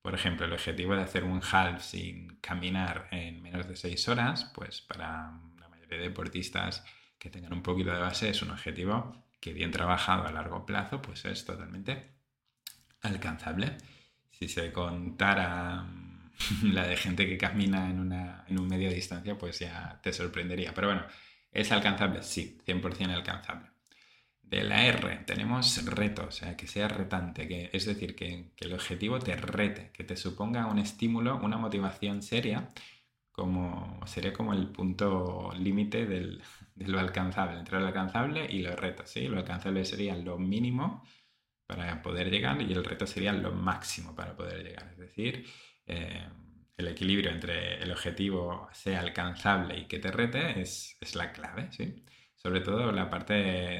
Por 0.02 0.16
ejemplo, 0.16 0.48
el 0.48 0.54
objetivo 0.54 0.96
de 0.96 1.04
hacer 1.04 1.26
un 1.26 1.42
half 1.52 1.84
sin 1.84 2.40
caminar 2.42 3.08
en 3.12 3.44
menos 3.44 3.68
de 3.68 3.76
6 3.76 4.10
horas, 4.10 4.52
pues 4.56 4.82
para 4.82 5.32
la 5.60 5.70
mayoría 5.70 6.00
de 6.00 6.06
deportistas 6.06 6.84
que 7.20 7.30
tengan 7.30 7.54
un 7.54 7.62
poquito 7.62 7.92
de 7.92 8.00
base 8.00 8.30
es 8.30 8.42
un 8.42 8.50
objetivo 8.50 9.24
que 9.40 9.54
bien 9.54 9.70
trabajado 9.70 10.26
a 10.26 10.32
largo 10.32 10.66
plazo, 10.66 11.04
pues 11.04 11.24
es 11.26 11.46
totalmente 11.46 12.16
alcanzable. 13.02 13.78
Si 14.32 14.48
se 14.50 14.72
contara 14.72 15.86
la 16.64 16.88
de 16.88 16.98
gente 16.98 17.28
que 17.28 17.38
camina 17.38 17.92
en, 17.92 18.00
una, 18.00 18.44
en 18.48 18.60
un 18.60 18.68
medio 18.68 18.90
de 18.90 18.96
distancia, 18.96 19.38
pues 19.38 19.60
ya 19.60 20.00
te 20.02 20.12
sorprendería. 20.12 20.74
Pero 20.74 20.88
bueno, 20.88 21.06
¿es 21.56 21.72
alcanzable? 21.72 22.22
Sí, 22.24 22.58
100% 22.66 23.12
alcanzable. 23.14 23.70
De 24.42 24.64
la 24.64 24.86
R 24.86 25.24
tenemos 25.26 25.84
reto, 25.86 26.28
o 26.28 26.32
sea, 26.32 26.56
que 26.56 26.68
sea 26.68 26.88
retante, 26.88 27.48
que, 27.48 27.70
es 27.74 27.86
decir, 27.86 28.16
que, 28.16 28.52
el 28.58 28.74
objetivo 28.74 29.20
te 29.20 29.36
rete, 29.36 29.92
que 29.92 30.04
te 30.04 30.16
suponga 30.16 30.68
un 30.68 30.80
estímulo, 30.80 31.38
una 31.38 31.58
motivación 31.58 32.22
seria, 32.22 32.72
como 33.32 34.00
sería 34.06 34.34
como 34.34 34.54
el 34.54 34.68
punto 34.68 35.52
límite 35.58 36.06
de 36.76 36.88
lo 36.88 37.00
alcanzable, 37.00 37.60
entre 37.60 37.80
lo 37.80 37.88
alcanzable 37.88 38.48
y 38.50 38.60
los 38.62 38.76
retos. 38.76 39.10
¿sí? 39.10 39.28
Lo 39.28 39.38
alcanzable 39.40 39.84
sería 39.86 40.16
lo 40.16 40.38
mínimo 40.38 41.04
para 41.66 42.02
poder 42.02 42.30
llegar 42.30 42.62
y 42.62 42.72
el 42.74 42.84
reto 42.84 43.08
sería 43.08 43.34
lo 43.34 43.52
máximo 43.52 44.16
para 44.16 44.36
poder 44.36 44.64
llegar. 44.64 44.90
Es 44.92 44.98
decir, 45.00 45.46
eh, 45.88 46.28
el 46.78 46.88
equilibrio 46.88 47.32
entre 47.32 47.82
el 47.82 47.92
objetivo 47.92 48.70
sea 48.74 49.00
alcanzable 49.00 49.78
y 49.80 49.88
que 49.88 50.00
te 50.00 50.12
rete 50.12 50.62
es, 50.62 50.98
es 51.00 51.16
la 51.16 51.32
clave. 51.32 51.72
¿sí? 51.72 52.06
sobre 52.46 52.62
todo 52.62 52.92
la 52.92 53.10
parte 53.10 53.34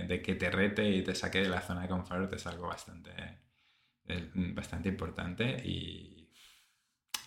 de, 0.08 0.22
que 0.24 0.34
te 0.34 0.50
rete 0.50 0.90
y 0.90 1.04
te 1.04 1.14
saque 1.14 1.40
de 1.40 1.50
la 1.50 1.62
zona 1.62 1.84
de 1.84 1.88
confort 1.88 2.34
es 2.34 2.48
algo 2.48 2.66
bastante, 2.68 3.12
bastante 4.56 4.90
importante 4.90 5.62
y 5.64 6.32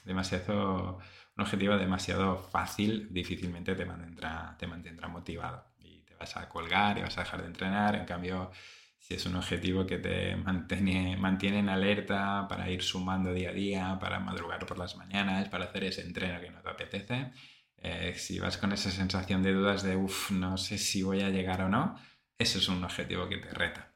demasiado, 0.04 0.98
un 1.36 1.42
objetivo 1.44 1.76
demasiado 1.76 2.38
fácil 2.38 3.06
difícilmente 3.14 3.76
te 3.76 3.84
mantendrá, 3.84 4.56
te 4.58 4.66
mantendrá 4.66 5.06
motivado 5.06 5.64
y 5.78 6.02
te 6.02 6.16
vas 6.16 6.36
a 6.36 6.48
colgar 6.48 6.98
y 6.98 7.02
vas 7.02 7.16
a 7.18 7.20
dejar 7.20 7.42
de 7.42 7.46
entrenar. 7.46 7.94
En 7.94 8.04
cambio, 8.04 8.50
si 8.98 9.14
es 9.14 9.26
un 9.26 9.36
objetivo 9.36 9.86
que 9.86 9.98
te 9.98 10.36
mantiene, 10.36 11.16
mantiene 11.16 11.60
en 11.60 11.68
alerta 11.68 12.46
para 12.48 12.70
ir 12.70 12.82
sumando 12.82 13.32
día 13.32 13.50
a 13.50 13.52
día, 13.52 13.98
para 14.00 14.20
madrugar 14.20 14.66
por 14.66 14.78
las 14.78 14.96
mañanas, 14.96 15.48
para 15.48 15.64
hacer 15.66 15.84
ese 15.84 16.02
entreno 16.02 16.40
que 16.40 16.50
no 16.50 16.60
te 16.60 16.68
apetece, 16.68 17.32
eh, 17.78 18.14
si 18.16 18.38
vas 18.38 18.58
con 18.58 18.72
esa 18.72 18.90
sensación 18.90 19.42
de 19.42 19.52
dudas 19.52 19.82
de, 19.82 19.96
uff, 19.96 20.30
no 20.30 20.56
sé 20.58 20.78
si 20.78 21.02
voy 21.02 21.22
a 21.22 21.30
llegar 21.30 21.62
o 21.62 21.68
no, 21.68 21.98
eso 22.36 22.58
es 22.58 22.68
un 22.68 22.82
objetivo 22.84 23.28
que 23.28 23.38
te 23.38 23.50
reta. 23.50 23.94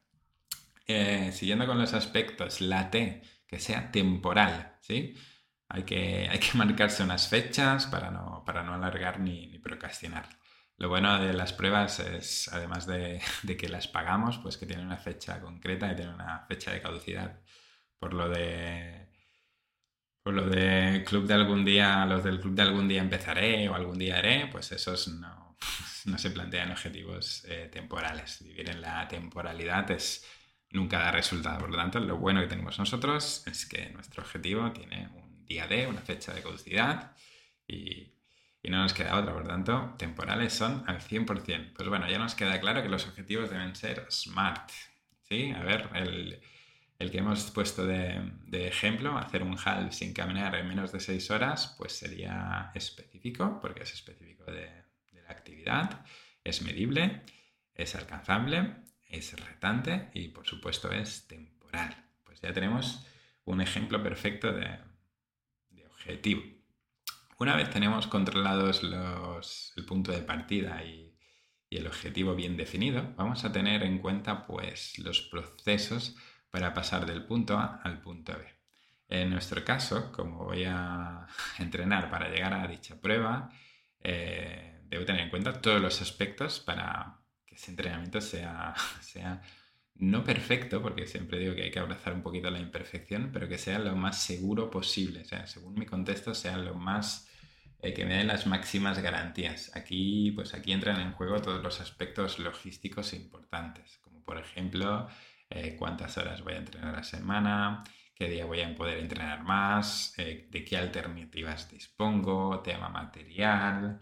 Eh, 0.87 1.31
siguiendo 1.33 1.67
con 1.67 1.79
los 1.79 1.93
aspectos, 1.95 2.61
la 2.61 2.91
T, 2.91 3.23
que 3.47 3.59
sea 3.59 3.91
temporal, 3.91 4.77
¿sí? 4.81 5.15
Hay 5.69 5.85
que, 5.85 6.29
hay 6.31 6.39
que 6.39 6.53
marcarse 6.59 7.03
unas 7.03 7.29
fechas 7.29 7.87
para 7.87 8.11
no, 8.11 8.43
para 8.47 8.63
no 8.63 8.75
alargar 8.75 9.21
ni, 9.21 9.47
ni 9.49 9.59
procrastinar. 9.59 10.29
Lo 10.79 10.89
bueno 10.89 11.19
de 11.19 11.33
las 11.33 11.53
pruebas 11.53 12.01
es, 12.01 12.49
además 12.53 12.87
de, 12.87 13.21
de, 13.43 13.57
que 13.57 13.69
las 13.69 13.89
pagamos, 13.89 14.39
pues 14.39 14.57
que 14.57 14.67
tienen 14.67 14.87
una 14.87 14.99
fecha 14.99 15.41
concreta 15.41 15.93
y 15.93 15.97
tienen 15.97 16.15
una 16.15 16.45
fecha 16.49 16.73
de 16.73 16.83
caducidad. 16.83 17.41
Por 17.99 18.15
lo 18.15 18.29
de 18.29 19.03
por 20.23 20.35
lo 20.35 20.49
de 20.49 21.03
club 21.05 21.27
de 21.27 21.35
algún 21.35 21.65
día, 21.65 22.07
los 22.07 22.23
del 22.23 22.41
club 22.41 22.55
de 22.55 22.63
algún 22.63 22.87
día 22.87 23.01
empezaré 23.01 23.69
o 23.69 23.75
algún 23.75 23.99
día 23.99 24.19
haré, 24.19 24.47
pues 24.47 24.71
esos 24.71 25.09
no, 25.09 25.57
no 26.05 26.19
se 26.19 26.31
plantean 26.31 26.71
objetivos 26.71 27.45
eh, 27.49 27.69
temporales. 27.73 28.43
Vivir 28.45 28.71
en 28.71 28.81
la 28.81 29.09
temporalidad 29.09 29.91
es 29.91 30.25
nunca 30.71 31.01
da 31.01 31.11
resultado. 31.11 31.59
Por 31.59 31.71
lo 31.71 31.77
tanto, 31.77 32.01
lo 32.01 32.19
bueno 32.19 32.41
que 32.41 32.47
tenemos 32.47 32.79
nosotros 32.79 33.45
es 33.47 33.67
que 33.67 33.91
nuestro 33.91 34.23
objetivo 34.23 34.71
tiene 34.73 35.09
un 35.15 35.45
día 35.45 35.67
de, 35.67 35.87
una 35.87 36.01
fecha 36.01 36.33
de 36.33 36.43
caducidad 36.43 37.17
y, 37.67 38.13
y 38.63 38.71
no 38.71 38.79
nos 38.79 38.95
queda 38.95 39.19
otra. 39.19 39.33
Por 39.33 39.47
tanto, 39.47 39.95
temporales 39.99 40.53
son 40.53 40.85
al 40.87 41.01
100%. 41.01 41.73
Pues 41.75 41.89
bueno, 41.89 42.09
ya 42.09 42.19
nos 42.19 42.35
queda 42.35 42.61
claro 42.61 42.83
que 42.83 42.89
los 42.89 43.07
objetivos 43.07 43.51
deben 43.51 43.75
ser 43.75 44.07
SMART. 44.11 44.71
¿Sí? 45.29 45.51
A 45.51 45.63
ver, 45.63 45.89
el 45.95 46.43
el 47.03 47.11
que 47.11 47.19
hemos 47.19 47.51
puesto 47.51 47.85
de, 47.85 48.23
ejemplo, 48.53 49.19
hacer 49.19 49.43
un 49.43 49.57
half 49.63 49.93
sin 49.93 50.15
caminar 50.15 50.55
en 50.55 50.69
menos 50.69 50.93
de 50.93 51.01
6 51.01 51.33
horas, 51.33 51.75
pues 51.77 51.93
sería 51.93 52.71
específico, 52.75 53.59
porque 53.61 53.83
es 53.83 53.93
específico 53.93 54.45
de, 54.45 54.71
la 55.13 55.31
actividad, 55.31 56.05
es 56.45 56.63
medible, 56.63 57.23
es 57.75 57.97
alcanzable, 57.97 58.77
es 59.09 59.39
retante 59.39 60.11
y 60.15 60.29
por 60.29 60.47
supuesto 60.47 60.93
es 60.93 61.27
temporal. 61.27 61.95
Pues 62.25 62.41
ya 62.41 62.53
tenemos 62.53 63.05
un 63.45 63.61
ejemplo 63.61 64.03
perfecto 64.03 64.53
de, 64.53 64.79
objetivo. 65.87 66.43
Una 67.39 67.57
vez 67.57 67.71
tenemos 67.71 68.07
controlados 68.07 68.83
el 69.77 69.85
punto 69.85 70.13
de 70.13 70.23
partida 70.23 70.85
y, 70.85 71.13
y 71.73 71.79
el 71.79 71.87
objetivo 71.87 72.35
bien 72.35 72.59
definido, 72.59 73.15
vamos 73.17 73.45
a 73.45 73.53
tener 73.53 73.83
en 73.83 73.99
cuenta 73.99 74.47
pues 74.47 74.99
los 74.99 75.23
procesos 75.23 76.15
para 76.51 76.75
pasar 76.75 77.07
del 77.07 77.25
punto 77.25 77.57
A 77.57 77.81
al 77.83 78.03
punto 78.03 78.33
B. 78.35 78.47
En 79.09 79.31
nuestro 79.31 79.65
caso, 79.65 80.13
como 80.13 80.45
voy 80.45 80.65
a 80.65 81.27
entrenar 81.59 82.11
para 82.11 82.29
llegar 82.29 82.53
a 82.53 82.67
dicha 82.67 83.01
prueba, 83.01 83.49
eh, 84.01 84.83
debo 84.85 85.07
tener 85.07 85.23
en 85.23 85.31
cuenta 85.31 85.63
todos 85.63 85.81
los 85.81 86.03
aspectos 86.03 86.61
para 86.61 87.21
que 87.47 87.55
ese 87.55 87.71
entrenamiento 87.71 88.21
sea, 88.21 88.75
sea 89.01 89.41
no 89.95 90.25
perfecto, 90.25 90.83
porque 90.83 91.07
siempre 91.07 91.39
digo 91.39 91.55
que 91.55 91.65
hay 91.65 91.71
que 91.71 91.79
abrazar 91.79 92.15
un 92.15 92.23
poquito 92.23 92.51
la 92.51 92.59
imperfección, 92.61 93.31
pero 93.33 93.49
que 93.49 93.59
sea 93.59 93.79
lo 93.79 93.95
más 93.95 94.23
seguro 94.23 94.71
posible, 94.71 95.21
o 95.21 95.25
sea, 95.25 95.47
según 95.47 95.75
mi 95.75 95.87
contexto, 95.87 96.35
sea 96.35 96.57
lo 96.57 96.75
más 96.75 97.29
eh, 97.83 97.93
que 97.95 98.05
me 98.05 98.17
den 98.17 98.29
las 98.29 98.47
máximas 98.47 98.99
garantías. 99.01 99.75
Aquí, 99.77 100.31
pues 100.33 100.55
aquí 100.55 100.73
entran 100.73 101.01
en 101.01 101.13
juego 101.13 101.43
todos 101.43 101.63
los 101.63 101.81
aspectos 101.81 102.39
logísticos 102.39 103.13
importantes, 103.13 103.99
como 103.99 104.25
por 104.25 104.39
ejemplo 104.39 105.09
eh, 105.51 105.77
cuántas 105.77 106.17
horas 106.17 106.43
voy 106.43 106.55
a 106.55 106.59
entrenar 106.59 106.95
a 106.95 106.99
la 106.99 107.03
semana, 107.03 107.85
qué 108.15 108.29
día 108.29 108.45
voy 108.47 108.63
a 108.63 108.75
poder 108.75 108.99
entrenar 108.99 109.43
más, 109.43 110.15
eh, 110.19 110.49
de 110.51 110.65
qué 110.65 110.77
alternativas 110.77 111.71
dispongo, 111.71 112.61
tema 112.63 112.89
material, 112.89 114.01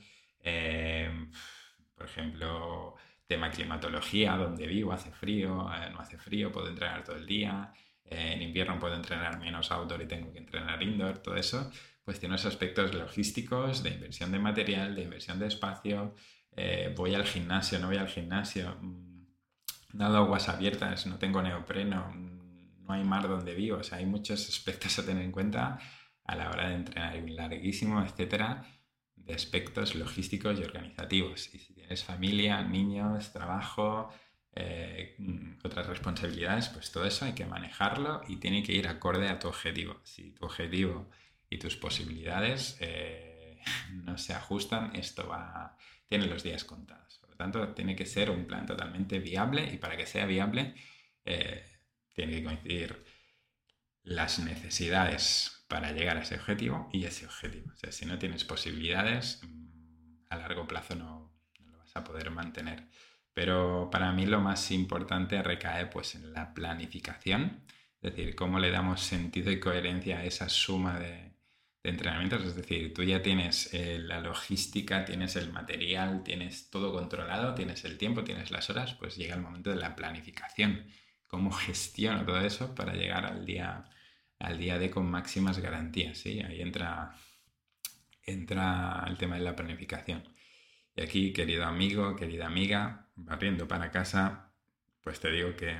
por 1.94 2.06
ejemplo, 2.06 2.96
tema 3.30 3.48
climatología, 3.48 4.36
donde 4.36 4.66
vivo, 4.66 4.92
hace 4.92 5.12
frío, 5.12 5.70
eh, 5.72 5.90
no 5.92 6.00
hace 6.00 6.18
frío, 6.18 6.50
puedo 6.50 6.68
entrenar 6.68 7.04
todo 7.04 7.14
el 7.14 7.26
día, 7.26 7.72
en 8.04 8.42
invierno 8.42 8.76
puedo 8.80 8.96
entrenar 8.96 9.38
menos 9.38 9.70
outdoor 9.70 10.02
y 10.02 10.08
tengo 10.08 10.32
que 10.32 10.38
entrenar 10.38 10.82
indoor, 10.82 11.18
todo 11.18 11.36
eso, 11.36 11.70
pues 12.04 12.18
tiene 12.18 12.34
esos 12.34 12.52
aspectos 12.52 12.92
logísticos, 12.92 13.84
de 13.84 13.90
inversión 13.90 14.32
de 14.32 14.40
material, 14.40 14.96
de 14.96 15.02
inversión 15.02 15.38
de 15.38 15.46
espacio, 15.46 16.16
voy 16.96 17.14
al 17.14 17.24
gimnasio, 17.24 17.78
no 17.78 17.86
voy 17.86 17.98
al 17.98 18.08
gimnasio 18.08 18.76
mm, 18.80 19.26
dado 19.92 20.16
aguas 20.16 20.48
abiertas, 20.48 21.06
no 21.06 21.18
tengo 21.18 21.40
neopreno, 21.40 22.12
no 22.14 22.92
hay 22.92 23.04
mar 23.04 23.28
donde 23.28 23.54
vivo, 23.54 23.78
o 23.78 23.84
sea, 23.84 23.98
hay 23.98 24.06
muchos 24.06 24.48
aspectos 24.48 24.98
a 24.98 25.06
tener 25.06 25.22
en 25.22 25.30
cuenta 25.30 25.78
a 26.24 26.34
la 26.34 26.50
hora 26.50 26.68
de 26.68 26.74
entrenar, 26.74 27.16
larguísimo, 27.30 28.02
etcétera, 28.02 28.64
de 29.30 29.36
aspectos 29.36 29.94
logísticos 29.94 30.58
y 30.58 30.64
organizativos. 30.64 31.54
Y 31.54 31.58
si 31.58 31.74
tienes 31.74 32.04
familia, 32.04 32.62
niños, 32.62 33.32
trabajo, 33.32 34.10
eh, 34.54 35.16
otras 35.64 35.86
responsabilidades, 35.86 36.68
pues 36.68 36.92
todo 36.92 37.04
eso 37.04 37.24
hay 37.24 37.32
que 37.32 37.46
manejarlo 37.46 38.22
y 38.28 38.36
tiene 38.36 38.62
que 38.62 38.72
ir 38.72 38.88
acorde 38.88 39.28
a 39.28 39.38
tu 39.38 39.48
objetivo. 39.48 40.00
Si 40.04 40.32
tu 40.32 40.44
objetivo 40.44 41.08
y 41.48 41.58
tus 41.58 41.76
posibilidades 41.76 42.76
eh, 42.80 43.60
no 44.04 44.18
se 44.18 44.34
ajustan, 44.34 44.94
esto 44.96 45.28
va, 45.28 45.76
tiene 46.08 46.26
los 46.26 46.42
días 46.42 46.64
contados 46.64 47.20
tanto, 47.40 47.68
tiene 47.72 47.96
que 47.96 48.04
ser 48.04 48.30
un 48.30 48.44
plan 48.44 48.66
totalmente 48.66 49.18
viable 49.18 49.72
y 49.72 49.78
para 49.78 49.96
que 49.96 50.04
sea 50.04 50.26
viable 50.26 50.74
eh, 51.24 51.64
tiene 52.12 52.32
que 52.32 52.44
coincidir 52.44 53.02
las 54.02 54.40
necesidades 54.40 55.59
para 55.70 55.92
llegar 55.92 56.16
a 56.18 56.22
ese 56.22 56.34
objetivo 56.34 56.90
y 56.92 57.04
ese 57.04 57.26
objetivo. 57.26 57.72
O 57.72 57.76
sea, 57.76 57.92
si 57.92 58.04
no 58.04 58.18
tienes 58.18 58.44
posibilidades, 58.44 59.40
mm, 59.42 60.24
a 60.28 60.36
largo 60.36 60.66
plazo 60.66 60.96
no, 60.96 61.32
lo 61.64 61.78
vas 61.78 61.96
a 61.96 62.02
poder 62.02 62.30
mantener. 62.32 62.88
Pero 63.32 63.88
para 63.90 64.12
mí 64.12 64.26
lo 64.26 64.40
más 64.40 64.72
importante 64.72 65.40
recae 65.42 65.86
pues 65.86 66.16
en 66.16 66.32
la 66.32 66.52
planificación, 66.52 67.64
es 68.02 68.14
decir, 68.14 68.34
cómo 68.34 68.58
le 68.58 68.72
damos 68.72 69.00
sentido 69.00 69.52
y 69.52 69.60
coherencia 69.60 70.18
a 70.18 70.24
esa 70.24 70.48
suma 70.48 70.98
de, 70.98 71.30
entrenamientos, 71.82 72.44
es 72.44 72.56
decir, 72.56 72.92
tú 72.92 73.02
ya 73.04 73.22
tienes 73.22 73.72
eh, 73.72 73.98
la 74.00 74.20
logística, 74.20 75.04
tienes 75.04 75.36
el 75.36 75.52
material, 75.52 76.22
tienes 76.24 76.68
todo 76.68 76.92
controlado, 76.92 77.54
tienes 77.54 77.84
el 77.84 77.96
tiempo, 77.96 78.24
tienes 78.24 78.50
las 78.50 78.68
horas, 78.68 78.94
pues 78.94 79.16
llega 79.16 79.34
el 79.36 79.40
momento 79.40 79.70
de 79.70 79.76
la 79.76 79.96
planificación. 79.96 80.86
¿Cómo 81.26 81.52
gestiono 81.52 82.26
todo 82.26 82.40
eso 82.40 82.74
para 82.74 82.92
llegar 82.94 83.24
al 83.24 83.46
día, 83.46 83.88
al 84.40 84.58
día 84.58 84.78
de 84.78 84.90
con 84.90 85.08
máximas 85.08 85.58
garantías? 85.58 86.18
¿sí? 86.18 86.40
Ahí 86.40 86.60
entra, 86.60 87.14
entra 88.24 89.04
el 89.06 89.16
tema 89.16 89.36
de 89.36 89.42
la 89.42 89.54
planificación. 89.54 90.24
Y 90.96 91.02
aquí, 91.02 91.32
querido 91.32 91.64
amigo, 91.64 92.16
querida 92.16 92.46
amiga, 92.46 93.08
barriendo 93.14 93.68
para 93.68 93.92
casa, 93.92 94.52
pues 95.02 95.20
te 95.20 95.30
digo 95.30 95.56
que 95.56 95.76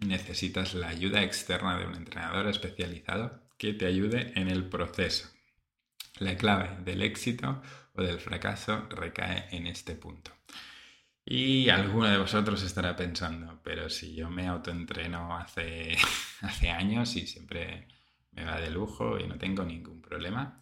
necesitas 0.00 0.74
la 0.74 0.88
ayuda 0.88 1.22
externa 1.22 1.78
de 1.78 1.86
un 1.86 1.94
entrenador 1.94 2.48
especializado 2.48 3.48
que 3.58 3.74
te 3.74 3.86
ayude 3.86 4.32
en 4.36 4.48
el 4.48 4.64
proceso. 4.64 5.28
La 6.18 6.36
clave 6.36 6.82
del 6.84 7.02
éxito 7.02 7.62
o 7.94 8.02
del 8.02 8.20
fracaso 8.20 8.88
recae 8.90 9.48
en 9.50 9.66
este 9.66 9.94
punto. 9.94 10.32
Y 11.30 11.68
alguno 11.68 12.08
de 12.08 12.16
vosotros 12.16 12.62
estará 12.62 12.96
pensando, 12.96 13.60
pero 13.62 13.90
si 13.90 14.14
yo 14.14 14.30
me 14.30 14.48
autoentreno 14.48 15.36
hace, 15.36 15.94
hace 16.40 16.70
años 16.70 17.16
y 17.16 17.26
siempre 17.26 17.86
me 18.32 18.46
va 18.46 18.58
de 18.58 18.70
lujo 18.70 19.18
y 19.18 19.26
no 19.26 19.36
tengo 19.36 19.62
ningún 19.62 20.00
problema, 20.00 20.58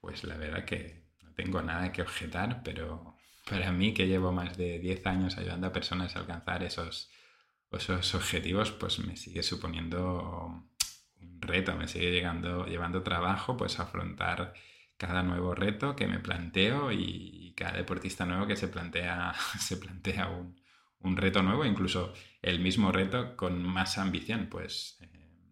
pues 0.00 0.24
la 0.24 0.38
verdad 0.38 0.64
que 0.64 1.04
no 1.22 1.34
tengo 1.34 1.60
nada 1.60 1.92
que 1.92 2.00
objetar, 2.00 2.62
pero 2.64 3.16
para 3.50 3.70
mí 3.70 3.92
que 3.92 4.06
llevo 4.06 4.32
más 4.32 4.56
de 4.56 4.78
10 4.78 5.06
años 5.06 5.36
ayudando 5.36 5.66
a 5.66 5.72
personas 5.74 6.16
a 6.16 6.20
alcanzar 6.20 6.62
esos, 6.62 7.10
esos 7.70 8.14
objetivos, 8.14 8.70
pues 8.70 9.00
me 9.00 9.14
sigue 9.14 9.42
suponiendo 9.42 10.64
un 11.20 11.42
reto, 11.42 11.74
me 11.76 11.86
sigue 11.86 12.10
llegando, 12.12 12.64
llevando 12.64 13.02
trabajo 13.02 13.58
pues 13.58 13.78
afrontar 13.78 14.54
cada 14.98 15.22
nuevo 15.22 15.54
reto 15.54 15.96
que 15.96 16.06
me 16.06 16.18
planteo 16.18 16.92
y 16.92 17.54
cada 17.56 17.72
deportista 17.78 18.26
nuevo 18.26 18.46
que 18.46 18.56
se 18.56 18.68
plantea, 18.68 19.34
se 19.60 19.76
plantea 19.78 20.28
un, 20.28 21.16
reto 21.16 21.42
nuevo, 21.42 21.64
incluso 21.64 22.12
el 22.42 22.60
mismo 22.60 22.92
reto 22.92 23.36
con 23.36 23.62
más 23.62 23.96
ambición, 23.98 24.48
pues 24.50 24.98
eh, 25.00 25.08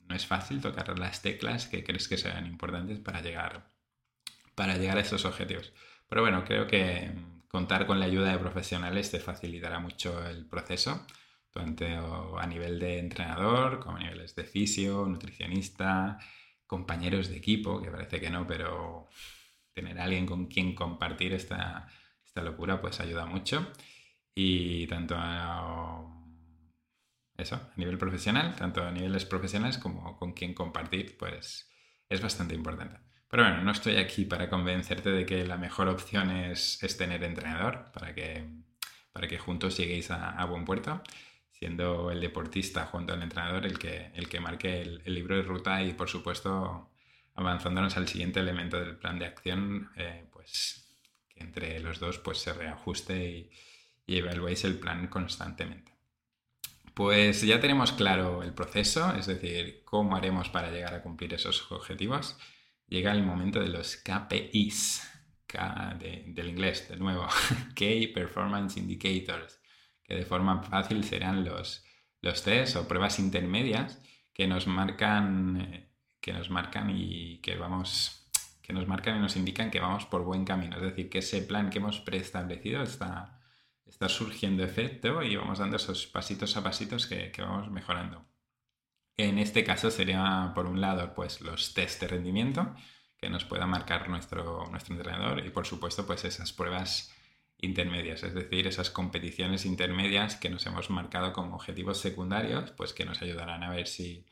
no 0.08 0.14
es 0.14 0.26
fácil 0.26 0.60
tocar 0.60 0.98
las 0.98 1.22
teclas 1.22 1.66
que 1.66 1.84
crees 1.84 2.08
que 2.08 2.18
sean 2.18 2.46
importantes 2.46 2.98
para 2.98 3.22
llegar, 3.22 3.70
para 4.54 4.76
llegar 4.76 4.98
a 4.98 5.00
esos 5.00 5.24
objetivos. 5.24 5.72
Pero 6.08 6.22
bueno, 6.22 6.44
creo 6.44 6.66
que 6.66 7.12
contar 7.48 7.86
con 7.86 8.00
la 8.00 8.06
ayuda 8.06 8.32
de 8.32 8.38
profesionales 8.38 9.10
te 9.10 9.20
facilitará 9.20 9.78
mucho 9.78 10.26
el 10.26 10.46
proceso, 10.46 11.06
tanto 11.52 12.38
a 12.38 12.46
nivel 12.46 12.78
de 12.78 12.98
entrenador, 12.98 13.80
como 13.80 13.96
a 13.96 14.00
niveles 14.00 14.34
de 14.34 14.44
fisio, 14.44 15.06
nutricionista, 15.06 16.18
compañeros 16.66 17.28
de 17.28 17.36
equipo, 17.36 17.80
que 17.80 17.90
parece 17.90 18.20
que 18.20 18.30
no, 18.30 18.46
pero 18.46 19.08
tener 19.76 20.00
a 20.00 20.04
alguien 20.04 20.24
con 20.24 20.46
quien 20.46 20.74
compartir 20.74 21.34
esta, 21.34 21.86
esta 22.24 22.42
locura 22.42 22.80
pues 22.80 22.98
ayuda 22.98 23.26
mucho. 23.26 23.70
Y 24.34 24.86
tanto 24.86 25.14
a, 25.18 26.02
eso, 27.36 27.56
a 27.56 27.72
nivel 27.76 27.98
profesional, 27.98 28.56
tanto 28.56 28.82
a 28.82 28.90
niveles 28.90 29.26
profesionales 29.26 29.76
como 29.78 30.16
con 30.16 30.32
quien 30.32 30.54
compartir, 30.54 31.16
pues 31.18 31.70
es 32.08 32.22
bastante 32.22 32.54
importante. 32.54 32.98
Pero 33.28 33.42
bueno, 33.42 33.62
no 33.62 33.70
estoy 33.70 33.96
aquí 33.96 34.24
para 34.24 34.48
convencerte 34.48 35.10
de 35.10 35.26
que 35.26 35.44
la 35.46 35.58
mejor 35.58 35.88
opción 35.88 36.30
es, 36.30 36.78
tener 36.96 37.22
entrenador 37.22 37.90
para 37.92 38.14
que, 38.14 38.48
para 39.12 39.28
que 39.28 39.38
juntos 39.38 39.76
lleguéis 39.76 40.10
a, 40.10 40.42
buen 40.46 40.64
puerto, 40.64 41.02
siendo 41.50 42.10
el 42.10 42.20
deportista 42.20 42.86
junto 42.86 43.12
al 43.12 43.22
entrenador 43.22 43.66
el 43.66 43.78
que, 43.78 44.10
el 44.14 44.28
que 44.28 44.40
marque 44.40 44.80
el, 44.80 45.02
libro 45.14 45.36
de 45.36 45.42
ruta 45.42 45.82
y 45.82 45.92
por 45.92 46.08
supuesto 46.08 46.90
avanzándonos 47.36 47.96
al 47.96 48.08
siguiente 48.08 48.40
elemento 48.40 48.80
del 48.80 48.96
plan 48.96 49.18
de 49.18 49.26
acción, 49.26 49.90
eh, 49.96 50.26
pues 50.32 50.96
que 51.28 51.40
entre 51.40 51.78
los 51.80 52.00
dos 52.00 52.18
pues 52.18 52.38
se 52.38 52.52
reajuste 52.52 53.24
y, 53.28 53.50
y 54.06 54.18
evaluéis 54.18 54.64
el 54.64 54.78
plan 54.78 55.06
constantemente. 55.08 55.92
Pues 56.94 57.42
ya 57.42 57.60
tenemos 57.60 57.92
claro 57.92 58.42
el 58.42 58.54
proceso, 58.54 59.14
es 59.14 59.26
decir, 59.26 59.82
cómo 59.84 60.16
haremos 60.16 60.48
para 60.48 60.70
llegar 60.70 60.94
a 60.94 61.02
cumplir 61.02 61.34
esos 61.34 61.70
objetivos 61.70 62.36
llega 62.88 63.12
el 63.12 63.22
momento 63.22 63.60
de 63.60 63.68
los 63.68 63.96
KPIs, 63.96 65.12
del 65.98 66.48
inglés, 66.48 66.88
de 66.88 66.96
nuevo, 66.96 67.26
Key 67.74 68.08
Performance 68.08 68.76
Indicators, 68.76 69.60
que 70.02 70.14
de 70.14 70.24
forma 70.24 70.62
fácil 70.62 71.02
serán 71.04 71.44
los, 71.44 71.84
los 72.20 72.42
test 72.42 72.76
o 72.76 72.86
pruebas 72.86 73.18
intermedias 73.18 74.02
que 74.34 74.46
nos 74.46 74.66
marcan, 74.66 75.60
eh, 75.60 75.85
que 76.26 76.32
nos 76.32 76.50
marcan 76.50 76.90
y 76.90 77.38
que 77.38 77.54
vamos 77.54 78.28
que 78.60 78.72
nos 78.72 78.88
marcan 78.88 79.16
y 79.16 79.20
nos 79.20 79.36
indican 79.36 79.70
que 79.70 79.78
vamos 79.78 80.06
por 80.06 80.24
buen 80.24 80.44
camino. 80.44 80.74
Es 80.74 80.82
decir, 80.82 81.08
que 81.08 81.18
ese 81.18 81.40
plan 81.40 81.70
que 81.70 81.78
hemos 81.78 82.00
preestablecido 82.00 82.82
está, 82.82 83.40
está 83.84 84.08
surgiendo 84.08 84.64
efecto 84.64 85.22
y 85.22 85.36
vamos 85.36 85.60
dando 85.60 85.76
esos 85.76 86.08
pasitos 86.08 86.56
a 86.56 86.64
pasitos 86.64 87.06
que, 87.06 87.30
que 87.30 87.42
vamos 87.42 87.70
mejorando. 87.70 88.26
En 89.16 89.38
este 89.38 89.62
caso 89.62 89.88
sería, 89.92 90.50
por 90.52 90.66
un 90.66 90.80
lado, 90.80 91.14
pues 91.14 91.40
los 91.42 91.74
test 91.74 92.00
de 92.00 92.08
rendimiento 92.08 92.74
que 93.18 93.30
nos 93.30 93.44
pueda 93.44 93.68
marcar 93.68 94.08
nuestro, 94.08 94.66
nuestro 94.68 94.96
entrenador 94.96 95.46
y, 95.46 95.50
por 95.50 95.64
supuesto, 95.64 96.08
pues 96.08 96.24
esas 96.24 96.52
pruebas 96.52 97.14
intermedias, 97.56 98.24
es 98.24 98.34
decir, 98.34 98.66
esas 98.66 98.90
competiciones 98.90 99.64
intermedias 99.64 100.34
que 100.34 100.50
nos 100.50 100.66
hemos 100.66 100.90
marcado 100.90 101.32
como 101.32 101.54
objetivos 101.54 102.00
secundarios, 102.00 102.72
pues 102.72 102.92
que 102.92 103.04
nos 103.04 103.22
ayudarán 103.22 103.62
a 103.62 103.70
ver 103.70 103.86
si, 103.86 104.26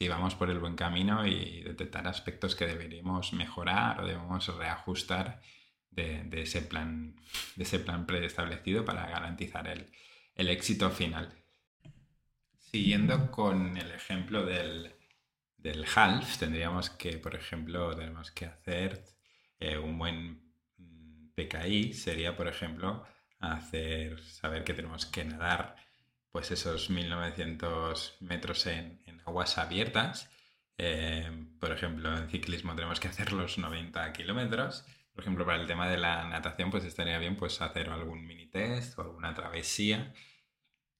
si 0.00 0.08
vamos 0.08 0.34
por 0.34 0.48
el 0.48 0.58
buen 0.58 0.76
camino 0.76 1.26
y 1.26 1.60
detectar 1.60 2.08
aspectos 2.08 2.54
que 2.54 2.66
deberíamos 2.66 3.34
mejorar 3.34 4.00
o 4.00 4.06
debemos 4.06 4.46
reajustar 4.56 5.42
de, 5.90 6.26
ese, 6.40 6.62
plan, 6.62 7.20
de 7.54 7.64
ese 7.64 7.80
plan 7.80 8.06
preestablecido 8.06 8.82
para 8.82 9.06
garantizar 9.10 9.68
el, 9.68 9.92
el 10.36 10.48
éxito 10.48 10.88
final. 10.88 11.44
Siguiendo 12.56 13.30
con 13.30 13.76
el 13.76 13.90
ejemplo 13.90 14.46
del, 14.46 14.94
half, 15.94 16.38
tendríamos 16.38 16.88
que, 16.88 17.18
por 17.18 17.34
ejemplo, 17.34 17.94
tenemos 17.94 18.30
que 18.30 18.46
hacer 18.46 19.04
eh, 19.58 19.76
un 19.76 19.98
buen 19.98 20.54
PKI, 21.34 21.92
sería, 21.92 22.34
por 22.34 22.48
ejemplo, 22.48 23.04
hacer, 23.38 24.18
saber 24.22 24.64
que 24.64 24.72
tenemos 24.72 25.04
que 25.04 25.26
nadar 25.26 25.76
pues 26.32 26.50
esos 26.50 26.90
1900 26.90 28.18
metros 28.20 28.66
en, 28.66 29.00
aguas 29.26 29.58
abiertas. 29.58 30.30
Eh, 30.78 31.30
por 31.60 31.72
ejemplo, 31.72 32.16
en 32.16 32.30
ciclismo 32.30 32.74
tenemos 32.74 33.00
que 33.00 33.08
hacer 33.08 33.32
los 33.32 33.58
90 33.58 34.12
kilómetros. 34.12 34.84
Por 35.12 35.24
ejemplo, 35.24 35.44
para 35.44 35.60
el 35.60 35.66
tema 35.66 35.88
de 35.88 35.98
la 35.98 36.24
natación, 36.28 36.70
pues 36.70 36.84
estaría 36.84 37.18
bien 37.18 37.36
pues, 37.36 37.60
hacer 37.60 37.90
algún 37.90 38.26
mini 38.26 38.46
test 38.46 38.98
o 38.98 39.02
alguna 39.02 39.34
travesía 39.34 40.12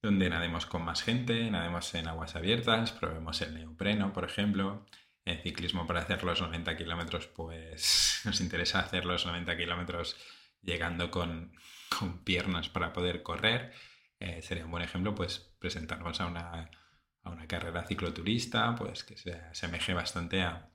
donde 0.03 0.31
nademos 0.31 0.67
con 0.67 0.83
más 0.85 1.03
gente, 1.03 1.51
nademos 1.51 1.95
en 1.95 2.09
aguas 2.09 2.35
abiertas, 2.35 2.93
probemos 2.93 3.41
el 3.43 3.55
neopreno, 3.55 4.13
por 4.13 4.25
ejemplo. 4.25 4.87
En 5.27 5.43
ciclismo 5.43 5.87
para 5.87 6.01
hacer 6.01 6.25
los 6.25 6.41
90 6.41 6.77
kilómetros, 6.77 7.27
pues 7.27 8.21
nos 8.25 8.41
interesa 8.41 8.81
hacer 8.81 9.05
los 9.05 9.27
90 9.27 9.57
kilómetros 9.57 10.17
llegando 10.63 11.11
con, 11.11 11.53
piernas 12.25 12.69
para 12.69 12.93
poder 12.93 13.23
correr. 13.23 13.73
Eh, 14.21 14.43
sería 14.43 14.67
un 14.67 14.71
buen 14.71 14.85
ejemplo, 14.85 15.15
pues 15.15 15.39
presentarnos 15.59 16.21
a 16.21 16.27
una, 16.27 16.71
carrera 17.49 17.85
cicloturista, 17.85 18.75
pues 18.77 19.03
que 19.03 19.17
se 19.17 19.33
asemeje 19.33 19.95
bastante 19.95 20.43
a, 20.43 20.71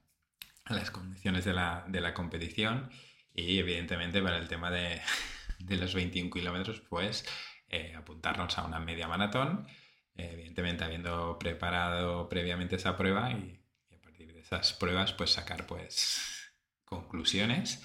las 0.68 0.90
condiciones 0.92 1.46
de 1.46 1.54
la, 1.54 2.14
competición. 2.14 2.90
Y 3.34 3.60
evidentemente 3.60 4.22
para 4.22 4.38
el 4.38 4.48
tema 4.48 4.72
de, 4.72 5.00
de 5.60 5.78
los 5.78 5.94
21 5.94 6.32
kilómetros, 6.32 6.82
pues 6.82 7.26
eh, 7.70 7.94
apuntarnos 7.96 8.58
a 8.58 8.66
una 8.66 8.80
media 8.80 9.08
maratón, 9.08 9.68
eh, 10.16 10.32
evidentemente 10.34 10.84
habiendo 10.84 11.38
preparado 11.38 12.30
previamente 12.30 12.78
esa 12.78 12.98
prueba 12.98 13.32
y, 13.32 13.62
a 13.92 14.02
partir 14.02 14.34
de 14.34 14.40
esas 14.40 14.74
pruebas 14.74 15.14
pues 15.14 15.32
sacar 15.32 15.68
pues 15.68 16.54
conclusiones 16.86 17.84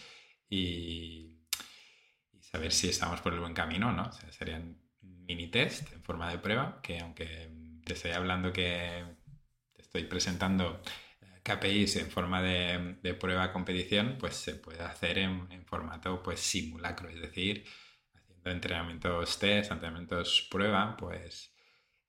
y, 0.49 1.37
saber 2.41 2.73
si 2.73 2.89
estamos 2.89 3.21
por 3.21 3.33
el 3.33 3.41
buen 3.41 3.55
camino 3.55 3.93
no. 3.93 4.11
serían 4.31 4.77
mini 5.31 5.47
test 5.47 5.93
en 5.93 6.03
forma 6.03 6.29
de 6.31 6.39
prueba 6.39 6.81
que 6.83 6.99
aunque 6.99 7.49
te 7.85 7.93
estoy 7.93 8.11
hablando 8.11 8.53
que 8.53 9.05
te 9.75 9.83
estoy 9.83 10.05
presentando 10.05 10.83
eh, 11.23 11.41
KPIs 11.45 11.97
en 11.97 12.11
forma 12.11 12.43
de, 12.43 13.15
prueba 13.15 13.53
competición, 13.53 14.17
pues 14.19 14.35
se 14.35 14.55
puede 14.55 14.83
hacer 14.83 15.19
en, 15.19 15.65
formato 15.67 16.21
pues 16.23 16.41
simulacro, 16.41 17.09
es 17.09 17.21
decir, 17.21 17.65
de 18.43 18.51
entrenamientos 18.51 19.39
test, 19.39 19.71
entrenamientos 19.71 20.49
prueba, 20.51 20.97
pues, 20.97 21.53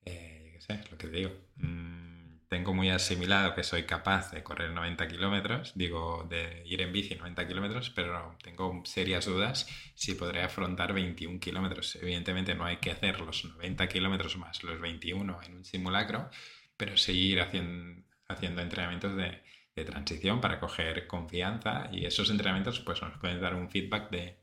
eh, 0.06 0.52
qué 0.54 0.62
sé, 0.62 0.74
es 0.74 0.92
lo 0.92 0.98
que 0.98 1.08
digo. 1.08 1.32
Mm, 1.58 2.11
tengo 2.52 2.74
muy 2.74 2.90
asimilado 2.90 3.56
que 3.56 3.64
soy 3.64 3.84
capaz 3.84 4.32
de 4.32 4.44
correr 4.44 4.72
90 4.72 5.08
kilómetros, 5.08 5.72
digo, 5.74 6.28
de 6.30 6.64
ir 6.66 6.82
en 6.82 6.92
bici 6.92 7.16
90 7.16 7.48
kilómetros, 7.48 7.92
pero 7.92 8.36
tengo 8.44 8.82
serias 8.84 9.26
dudas 9.26 9.68
si 9.96 10.16
podré 10.16 10.44
afrontar 10.44 10.92
21 10.92 11.40
kilómetros. 11.40 11.96
Evidentemente 11.96 12.54
no 12.54 12.66
hay 12.66 12.76
que 12.76 12.92
hacer 12.92 13.22
los 13.22 13.46
90 13.46 13.88
kilómetros 13.88 14.36
más 14.36 14.64
los 14.64 14.82
21 14.82 15.40
en 15.44 15.56
un 15.56 15.64
simulacro, 15.64 16.30
pero 16.76 16.98
seguir 16.98 17.40
haciendo, 17.40 18.04
haciendo 18.28 18.62
entrenamientos 18.62 19.16
de, 19.16 19.42
de 19.74 19.86
transición 19.86 20.42
para 20.42 20.60
coger 20.60 21.08
confianza 21.08 21.88
y 21.90 22.06
esos 22.06 22.30
entrenamientos 22.30 22.82
pues 22.82 23.02
nos 23.02 23.18
pueden 23.18 23.40
dar 23.40 23.56
un 23.56 23.70
feedback 23.70 24.10
de 24.10 24.42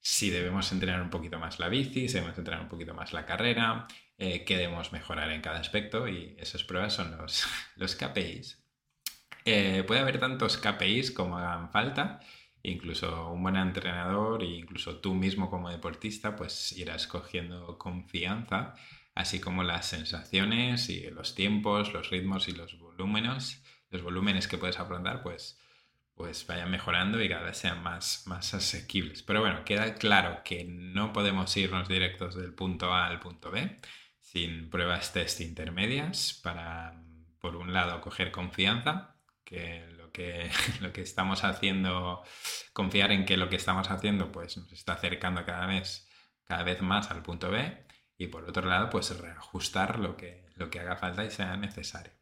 si 0.00 0.28
debemos 0.28 0.72
entrenar 0.72 1.00
un 1.00 1.10
poquito 1.10 1.38
más 1.38 1.60
la 1.60 1.68
bici, 1.68 2.08
si 2.08 2.14
debemos 2.14 2.36
entrenar 2.36 2.62
un 2.62 2.68
poquito 2.68 2.94
más 2.94 3.12
la 3.12 3.24
carrera, 3.24 3.86
eh, 4.18 4.44
qué 4.44 4.56
debemos 4.56 4.92
mejorar 4.92 5.30
en 5.30 5.40
cada 5.40 5.58
aspecto 5.58 6.08
y 6.08 6.36
esas 6.38 6.64
pruebas 6.64 6.94
son 6.94 7.16
los, 7.16 7.46
los 7.76 7.96
KPIs. 7.96 8.62
Eh, 9.44 9.84
puede 9.86 10.00
haber 10.00 10.18
tantos 10.18 10.56
KPIs 10.56 11.10
como 11.10 11.38
hagan 11.38 11.70
falta, 11.70 12.20
incluso 12.62 13.30
un 13.30 13.42
buen 13.42 13.56
entrenador 13.56 14.42
e 14.42 14.46
incluso 14.46 15.00
tú 15.00 15.14
mismo 15.14 15.50
como 15.50 15.70
deportista 15.70 16.34
pues 16.36 16.72
irás 16.72 17.06
cogiendo 17.06 17.76
confianza, 17.76 18.74
así 19.14 19.40
como 19.40 19.62
las 19.64 19.86
sensaciones 19.86 20.88
y 20.88 21.10
los 21.10 21.34
tiempos, 21.34 21.92
los 21.92 22.10
ritmos 22.10 22.48
y 22.48 22.52
los 22.52 22.78
volúmenes, 22.78 23.62
los 23.90 24.02
volúmenes 24.02 24.48
que 24.48 24.58
puedes 24.58 24.78
afrontar 24.78 25.22
pues 25.22 25.60
pues 26.14 26.46
vayan 26.46 26.70
mejorando 26.70 27.20
y 27.20 27.28
cada 27.28 27.42
vez 27.42 27.58
sean 27.58 27.82
más, 27.82 28.22
más 28.26 28.54
asequibles. 28.54 29.24
Pero 29.24 29.40
bueno, 29.40 29.64
queda 29.64 29.96
claro 29.96 30.42
que 30.44 30.64
no 30.64 31.12
podemos 31.12 31.56
irnos 31.56 31.88
directos 31.88 32.36
del 32.36 32.54
punto 32.54 32.94
A 32.94 33.06
al 33.08 33.18
punto 33.18 33.50
B 33.50 33.80
sin 34.34 34.68
pruebas 34.68 35.12
test 35.12 35.40
intermedias 35.40 36.40
para, 36.42 37.00
por 37.38 37.54
un 37.54 37.72
lado, 37.72 38.00
coger 38.00 38.32
confianza, 38.32 39.14
que 39.44 39.86
lo 39.96 40.10
que, 40.10 40.50
lo 40.80 40.92
que 40.92 41.02
estamos 41.02 41.44
haciendo, 41.44 42.24
confiar 42.72 43.12
en 43.12 43.26
que 43.26 43.36
lo 43.36 43.48
que 43.48 43.54
estamos 43.54 43.92
haciendo 43.92 44.32
pues 44.32 44.56
nos 44.56 44.72
está 44.72 44.94
acercando 44.94 45.44
cada 45.44 45.66
vez, 45.66 46.10
cada 46.42 46.64
vez 46.64 46.82
más 46.82 47.12
al 47.12 47.22
punto 47.22 47.48
B 47.48 47.86
y 48.18 48.26
por 48.26 48.44
otro 48.44 48.66
lado, 48.68 48.90
pues 48.90 49.16
reajustar 49.16 50.00
lo 50.00 50.16
que, 50.16 50.48
lo 50.56 50.68
que 50.68 50.80
haga 50.80 50.96
falta 50.96 51.24
y 51.24 51.30
sea 51.30 51.56
necesario. 51.56 52.12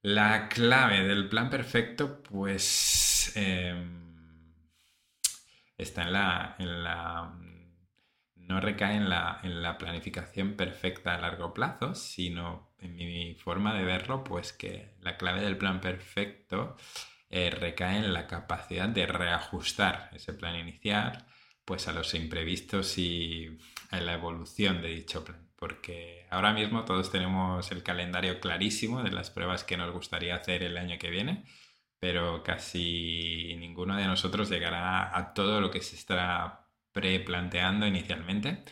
La 0.00 0.48
clave 0.48 1.02
del 1.02 1.28
plan 1.28 1.50
perfecto, 1.50 2.22
pues, 2.22 3.32
em, 3.36 4.54
está 5.76 6.02
en 6.02 6.12
la, 6.12 6.56
en 6.58 6.82
la, 6.82 7.32
no 8.46 8.60
recae 8.60 8.96
en 8.96 9.08
la, 9.08 9.40
en 9.42 9.62
la 9.62 9.78
planificación 9.78 10.54
perfecta 10.54 11.14
a 11.14 11.20
largo 11.20 11.54
plazo, 11.54 11.94
sino 11.94 12.74
en 12.78 12.96
mi 12.96 13.34
forma 13.34 13.74
de 13.74 13.84
verlo, 13.84 14.24
pues 14.24 14.52
que 14.52 14.94
la 15.00 15.16
clave 15.16 15.40
del 15.40 15.56
plan 15.56 15.80
perfecto 15.80 16.76
eh, 17.30 17.50
recae 17.50 17.96
en 17.96 18.12
la 18.12 18.26
capacidad 18.26 18.88
de 18.88 19.06
reajustar 19.06 20.10
ese 20.12 20.32
plan 20.34 20.56
inicial 20.56 21.26
pues 21.64 21.88
a 21.88 21.92
los 21.92 22.14
imprevistos 22.14 22.98
y 22.98 23.58
a 23.90 24.00
la 24.00 24.14
evolución 24.14 24.82
de 24.82 24.88
dicho 24.88 25.24
plan. 25.24 25.48
Porque 25.56 26.26
ahora 26.30 26.52
mismo 26.52 26.84
todos 26.84 27.10
tenemos 27.10 27.70
el 27.72 27.82
calendario 27.82 28.40
clarísimo 28.40 29.02
de 29.02 29.10
las 29.10 29.30
pruebas 29.30 29.64
que 29.64 29.76
nos 29.76 29.92
gustaría 29.92 30.34
hacer 30.36 30.62
el 30.62 30.76
año 30.76 30.98
que 30.98 31.10
viene, 31.10 31.44
pero 31.98 32.42
casi 32.42 33.56
ninguno 33.58 33.96
de 33.96 34.06
nosotros 34.06 34.50
llegará 34.50 35.16
a 35.16 35.32
todo 35.32 35.60
lo 35.60 35.70
que 35.70 35.80
se 35.80 35.96
está 35.96 36.63
preplanteando 36.94 37.86
inicialmente, 37.86 38.64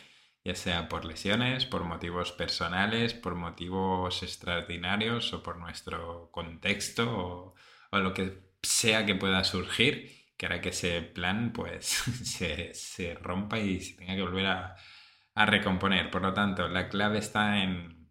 ya 0.43 0.55
sea 0.55 0.89
por 0.89 1.05
lesiones, 1.05 1.65
por 1.65 1.83
motivos 1.83 2.31
personales, 2.31 3.13
por 3.13 3.35
motivos 3.35 4.23
extraordinarios 4.23 5.33
o 5.33 5.43
por 5.43 5.57
nuestro 5.57 6.31
contexto 6.31 7.53
o, 7.91 7.99
lo 7.99 8.13
que 8.13 8.39
sea 8.63 9.05
que 9.05 9.15
pueda 9.15 9.43
surgir 9.43 10.11
que 10.37 10.47
hará 10.47 10.61
que 10.61 10.69
ese 10.69 11.01
plan 11.01 11.51
pues 11.53 11.85
se, 12.73 13.13
rompa 13.21 13.59
y 13.59 13.81
se 13.81 13.93
tenga 13.95 14.15
que 14.15 14.23
volver 14.23 14.47
a, 14.47 14.75
recomponer. 15.35 16.09
Por 16.11 16.21
lo 16.21 16.33
tanto, 16.33 16.67
la 16.67 16.89
clave 16.89 17.19
está 17.19 17.63
en, 17.63 18.09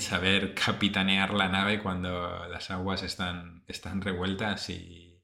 saber 0.00 0.54
capitanear 0.54 1.32
la 1.34 1.48
nave 1.48 1.78
cuando 1.80 2.46
las 2.48 2.70
aguas 2.70 3.02
están, 3.02 3.64
están 3.68 4.00
revueltas 4.02 4.70
y, 4.70 5.20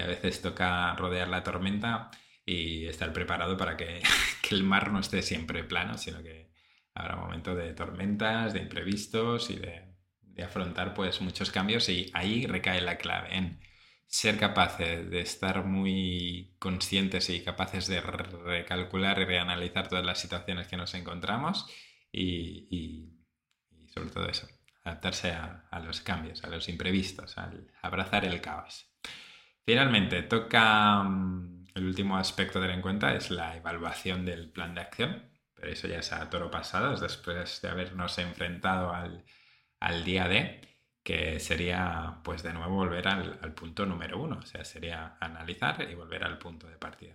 a 0.00 0.06
veces 0.06 0.42
toca 0.42 0.94
rodear 0.96 1.28
la 1.28 1.44
tormenta 1.44 2.10
y 2.46 2.86
estar 2.86 3.12
preparado 3.12 3.56
para 3.56 3.76
que, 3.76 4.02
el 4.50 4.62
mar 4.62 4.92
no 4.92 5.00
esté 5.00 5.22
siempre 5.22 5.64
plano, 5.64 5.98
sino 5.98 6.22
que 6.22 6.50
habrá 6.94 7.16
momentos 7.16 7.56
de 7.56 7.72
tormentas, 7.72 8.52
de 8.52 8.60
imprevistos 8.60 9.50
y 9.50 9.56
de, 9.56 9.94
de 10.20 10.42
afrontar 10.44 10.94
pues 10.94 11.20
muchos 11.20 11.50
cambios 11.50 11.88
y 11.88 12.10
ahí 12.14 12.46
recae 12.46 12.80
la 12.80 12.98
clave 12.98 13.36
en 13.36 13.58
ser 14.06 14.38
capaces 14.38 15.10
de 15.10 15.20
estar 15.20 15.64
muy 15.64 16.54
conscientes 16.60 17.30
y 17.30 17.42
capaces 17.42 17.88
de 17.88 18.00
recalcular 18.00 19.18
y 19.18 19.24
reanalizar 19.24 19.88
todas 19.88 20.04
las 20.04 20.20
situaciones 20.20 20.68
que 20.68 20.76
nos 20.76 20.94
encontramos 20.94 21.66
y, 22.12 23.10
sobre 23.92 24.10
todo 24.10 24.28
eso, 24.28 24.46
adaptarse 24.84 25.32
a, 25.32 25.80
los 25.84 26.00
cambios, 26.00 26.44
a 26.44 26.48
los 26.48 26.68
imprevistos, 26.68 27.36
al 27.38 27.72
abrazar 27.82 28.24
el 28.24 28.40
caos. 28.40 28.86
Finalmente, 29.64 30.22
toca 30.22 31.02
mm, 31.02 31.63
el 31.74 31.84
último 31.86 32.16
aspecto 32.16 32.58
a 32.58 32.62
tener 32.62 32.76
en 32.76 32.82
cuenta, 32.82 33.14
es 33.14 33.30
la 33.30 33.56
evaluación 33.56 34.24
del 34.24 34.50
plan 34.50 34.74
de 34.74 34.80
acción, 34.82 35.30
pero 35.54 35.70
eso 35.72 35.88
ya 35.88 35.98
es 35.98 36.12
a 36.12 36.30
toro 36.30 36.50
pasado, 36.50 36.96
después 36.96 37.60
de 37.62 37.68
habernos 37.68 38.18
enfrentado 38.18 38.92
al, 38.92 39.24
al 39.80 40.04
día 40.04 40.28
D 40.28 40.60
que 41.04 41.38
sería, 41.38 42.20
pues 42.24 42.42
de 42.42 42.54
nuevo, 42.54 42.76
volver 42.76 43.06
al, 43.08 43.54
punto 43.54 43.86
número 43.86 44.18
uno, 44.20 44.38
o 44.42 44.46
sea, 44.46 44.64
sería 44.64 45.16
analizar 45.20 45.88
y 45.90 45.94
volver 45.94 46.24
al 46.24 46.38
punto 46.38 46.66
de 46.66 46.76
partida. 46.78 47.14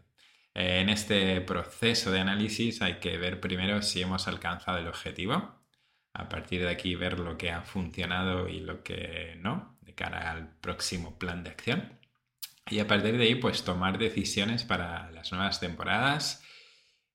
en 0.54 0.90
este 0.90 1.42
proceso 1.42 2.12
de 2.12 2.20
análisis 2.20 2.82
hay 2.82 3.00
que 3.00 3.18
ver 3.18 3.40
primero 3.42 3.82
si 3.82 4.02
hemos 4.02 4.28
alcanzado 4.28 4.78
el 4.78 4.88
objetivo, 4.88 5.56
a 6.14 6.30
partir 6.30 6.62
de 6.64 6.70
aquí 6.70 6.96
ver 6.96 7.20
lo 7.20 7.38
que 7.38 7.52
ha 7.52 7.62
funcionado 7.64 8.48
y 8.50 8.60
lo 8.62 8.84
que 8.84 9.36
no, 9.42 9.78
de 9.82 9.96
cara 9.96 10.32
al 10.32 10.50
próximo 10.60 11.18
plan 11.18 11.44
de 11.44 11.52
acción. 11.52 11.99
Y 12.70 12.80
a 12.80 12.88
partir 12.88 13.18
de 13.18 13.24
ahí, 13.24 13.36
pues 13.36 13.64
tomar 13.64 13.98
decisiones 13.98 14.64
para 14.64 15.12
las 15.12 15.32
nuevas 15.32 15.60
temporadas. 15.60 16.44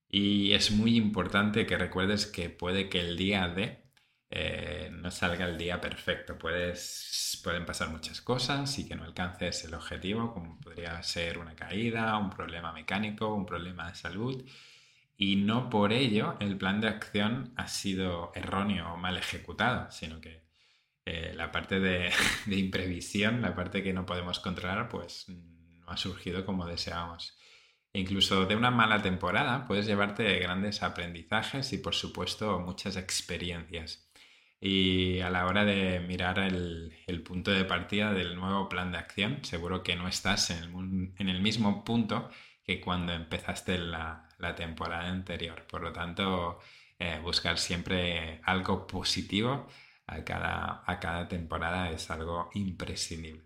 Y 0.08 0.52
es 0.52 0.70
muy 0.70 0.96
importante 0.96 1.66
que 1.66 1.78
recuerdes 1.78 2.26
que 2.26 2.50
puede 2.50 2.88
que 2.88 3.00
el 3.00 3.16
día 3.16 3.48
de 3.48 3.84
eh, 4.30 4.90
no 4.92 5.10
salga 5.10 5.46
el 5.46 5.56
día 5.58 5.80
perfecto. 5.80 6.36
Puedes, 6.38 7.40
pueden 7.44 7.64
pasar 7.64 7.90
muchas 7.90 8.20
cosas 8.20 8.78
y 8.78 8.88
que 8.88 8.96
no 8.96 9.04
alcances 9.04 9.64
el 9.64 9.74
objetivo, 9.74 10.32
como 10.34 10.58
podría 10.60 11.02
ser 11.02 11.38
una 11.38 11.54
caída, 11.54 12.18
un 12.18 12.30
problema 12.30 12.72
mecánico, 12.72 13.32
un 13.34 13.46
problema 13.46 13.88
de 13.88 13.94
salud. 13.94 14.44
Y 15.16 15.36
no 15.36 15.70
por 15.70 15.92
ello 15.92 16.36
el 16.40 16.56
plan 16.58 16.80
de 16.80 16.88
acción 16.88 17.52
ha 17.56 17.68
sido 17.68 18.32
erróneo 18.34 18.94
o 18.94 18.96
mal 18.96 19.16
ejecutado, 19.16 19.90
sino 19.92 20.20
que 20.20 20.42
eh, 21.06 21.32
la 21.34 21.52
parte 21.52 21.80
de, 21.80 22.10
de, 22.46 22.56
imprevisión, 22.56 23.42
la 23.42 23.54
parte 23.54 23.82
que 23.82 23.92
no 23.92 24.06
podemos 24.06 24.40
controlar, 24.40 24.88
pues 24.88 25.28
no 25.28 25.92
ha 25.92 25.96
surgido 25.96 26.44
como 26.46 26.66
deseábamos. 26.66 27.36
incluso 27.92 28.46
de 28.46 28.56
una 28.56 28.70
mala 28.70 29.02
temporada 29.02 29.66
puedes 29.66 29.86
llevarte 29.86 30.38
grandes 30.38 30.82
aprendizajes 30.82 31.72
y 31.72 31.78
por 31.78 31.94
supuesto 31.94 32.58
muchas 32.60 32.96
experiencias. 32.96 34.10
Y 34.60 35.20
a 35.20 35.28
la 35.30 35.46
hora 35.46 35.64
de 35.66 36.00
mirar 36.00 36.38
el, 36.38 37.22
punto 37.22 37.50
de 37.50 37.66
partida 37.66 38.14
del 38.14 38.34
nuevo 38.36 38.68
plan 38.68 38.92
de 38.92 38.98
acción, 38.98 39.44
seguro 39.44 39.82
que 39.82 39.94
no 39.96 40.08
estás 40.08 40.50
en 40.50 41.14
el, 41.18 41.40
mismo 41.42 41.84
punto 41.84 42.30
que 42.64 42.80
cuando 42.80 43.12
empezaste 43.12 43.76
la, 43.78 44.30
temporada 44.56 45.08
anterior. 45.08 45.66
Por 45.66 45.82
lo 45.82 45.92
tanto, 45.92 46.60
eh, 46.98 47.18
buscar 47.22 47.58
siempre 47.58 48.40
algo 48.44 48.86
positivo 48.86 49.68
a 50.06 50.24
cada, 50.24 50.82
a 50.86 51.00
cada 51.00 51.28
temporada 51.28 51.90
es 51.90 52.10
algo 52.10 52.50
imprescindible. 52.54 53.42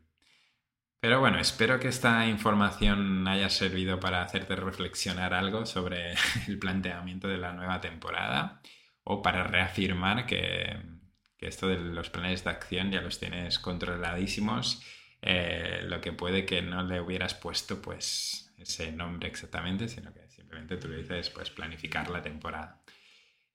Pero 1.01 1.21
bueno, 1.21 1.38
espero 1.38 1.79
que 1.79 1.88
esta 1.88 2.27
información 2.27 3.27
haya 3.29 3.51
servido 3.51 4.01
para 4.01 4.23
hacerte 4.23 4.57
reflexionar 4.57 5.33
algo 5.33 5.64
sobre 5.66 6.14
el 6.49 6.59
planteamiento 6.59 7.29
de 7.29 7.38
la 7.38 7.53
nueva 7.53 7.81
temporada 7.81 8.61
o 9.05 9.23
para 9.23 9.44
reafirmar 9.44 10.27
que 10.27 10.99
que 11.38 11.47
esto 11.47 11.68
de 11.68 11.79
los 11.79 12.11
planes 12.11 12.44
de 12.44 12.51
acción 12.51 12.90
ya 12.90 13.01
los 13.01 13.18
tienes 13.18 13.59
controladísimos, 13.59 14.83
eh, 15.23 15.81
lo 15.85 16.01
que 16.01 16.12
puede 16.12 16.44
que 16.44 16.62
no 16.62 16.83
le 16.83 17.01
hubieras 17.01 17.35
puesto 17.35 17.81
pues 17.81 18.53
ese 18.59 18.90
nombre 18.92 19.29
exactamente, 19.29 19.88
sino 19.88 20.12
que 20.12 20.29
simplemente 20.29 20.77
tú 20.77 20.88
le 20.88 20.99
dices 20.99 21.31
pues 21.31 21.51
planificar 21.51 22.11
la 22.11 22.23
temporada. 22.23 22.83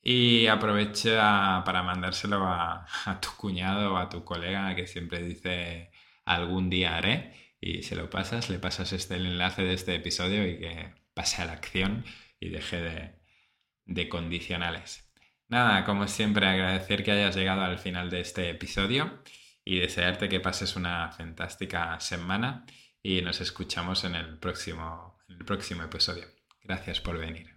Y 0.03 0.47
aprovecha 0.47 1.63
para 1.65 1.81
mandárselo 1.81 2.45
a, 2.45 2.85
tu 3.21 3.29
cuñado 3.37 3.93
o 3.93 3.97
a 3.97 4.09
tu 4.09 4.23
colega 4.25 4.75
que 4.75 4.85
siempre 4.85 5.23
dice 5.23 5.91
algún 6.25 6.69
día 6.69 6.97
haré 6.97 7.55
y 7.61 7.83
se 7.83 7.95
lo 7.95 8.09
pasas, 8.09 8.49
le 8.49 8.59
pasas 8.59 8.91
este 8.93 9.15
el 9.15 9.25
enlace 9.25 9.63
de 9.63 9.73
este 9.73 9.95
episodio 9.95 10.45
y 10.47 10.59
que 10.59 10.93
pase 11.13 11.41
a 11.41 11.45
la 11.45 11.53
acción 11.53 12.05
y 12.39 12.49
deje 12.49 12.81
de, 12.81 13.15
de 13.85 14.09
condicionales. 14.09 15.09
Nada, 15.47 15.85
como 15.85 16.07
siempre, 16.07 16.47
agradecer 16.47 17.03
que 17.03 17.11
hayas 17.11 17.35
llegado 17.35 17.61
al 17.61 17.79
final 17.79 18.09
de 18.09 18.21
este 18.21 18.49
episodio 18.49 19.21
y 19.63 19.79
desearte 19.79 20.27
que 20.29 20.39
pases 20.39 20.75
una 20.75 21.11
fantástica 21.11 21.99
semana 21.99 22.65
y 23.01 23.21
nos 23.21 23.39
escuchamos 23.41 24.03
en 24.03 24.15
el 24.15 24.37
próximo, 24.39 25.19
en 25.29 25.37
el 25.37 25.45
próximo 25.45 25.83
episodio. 25.83 26.25
Gracias 26.63 27.01
por 27.01 27.17
venir. 27.17 27.53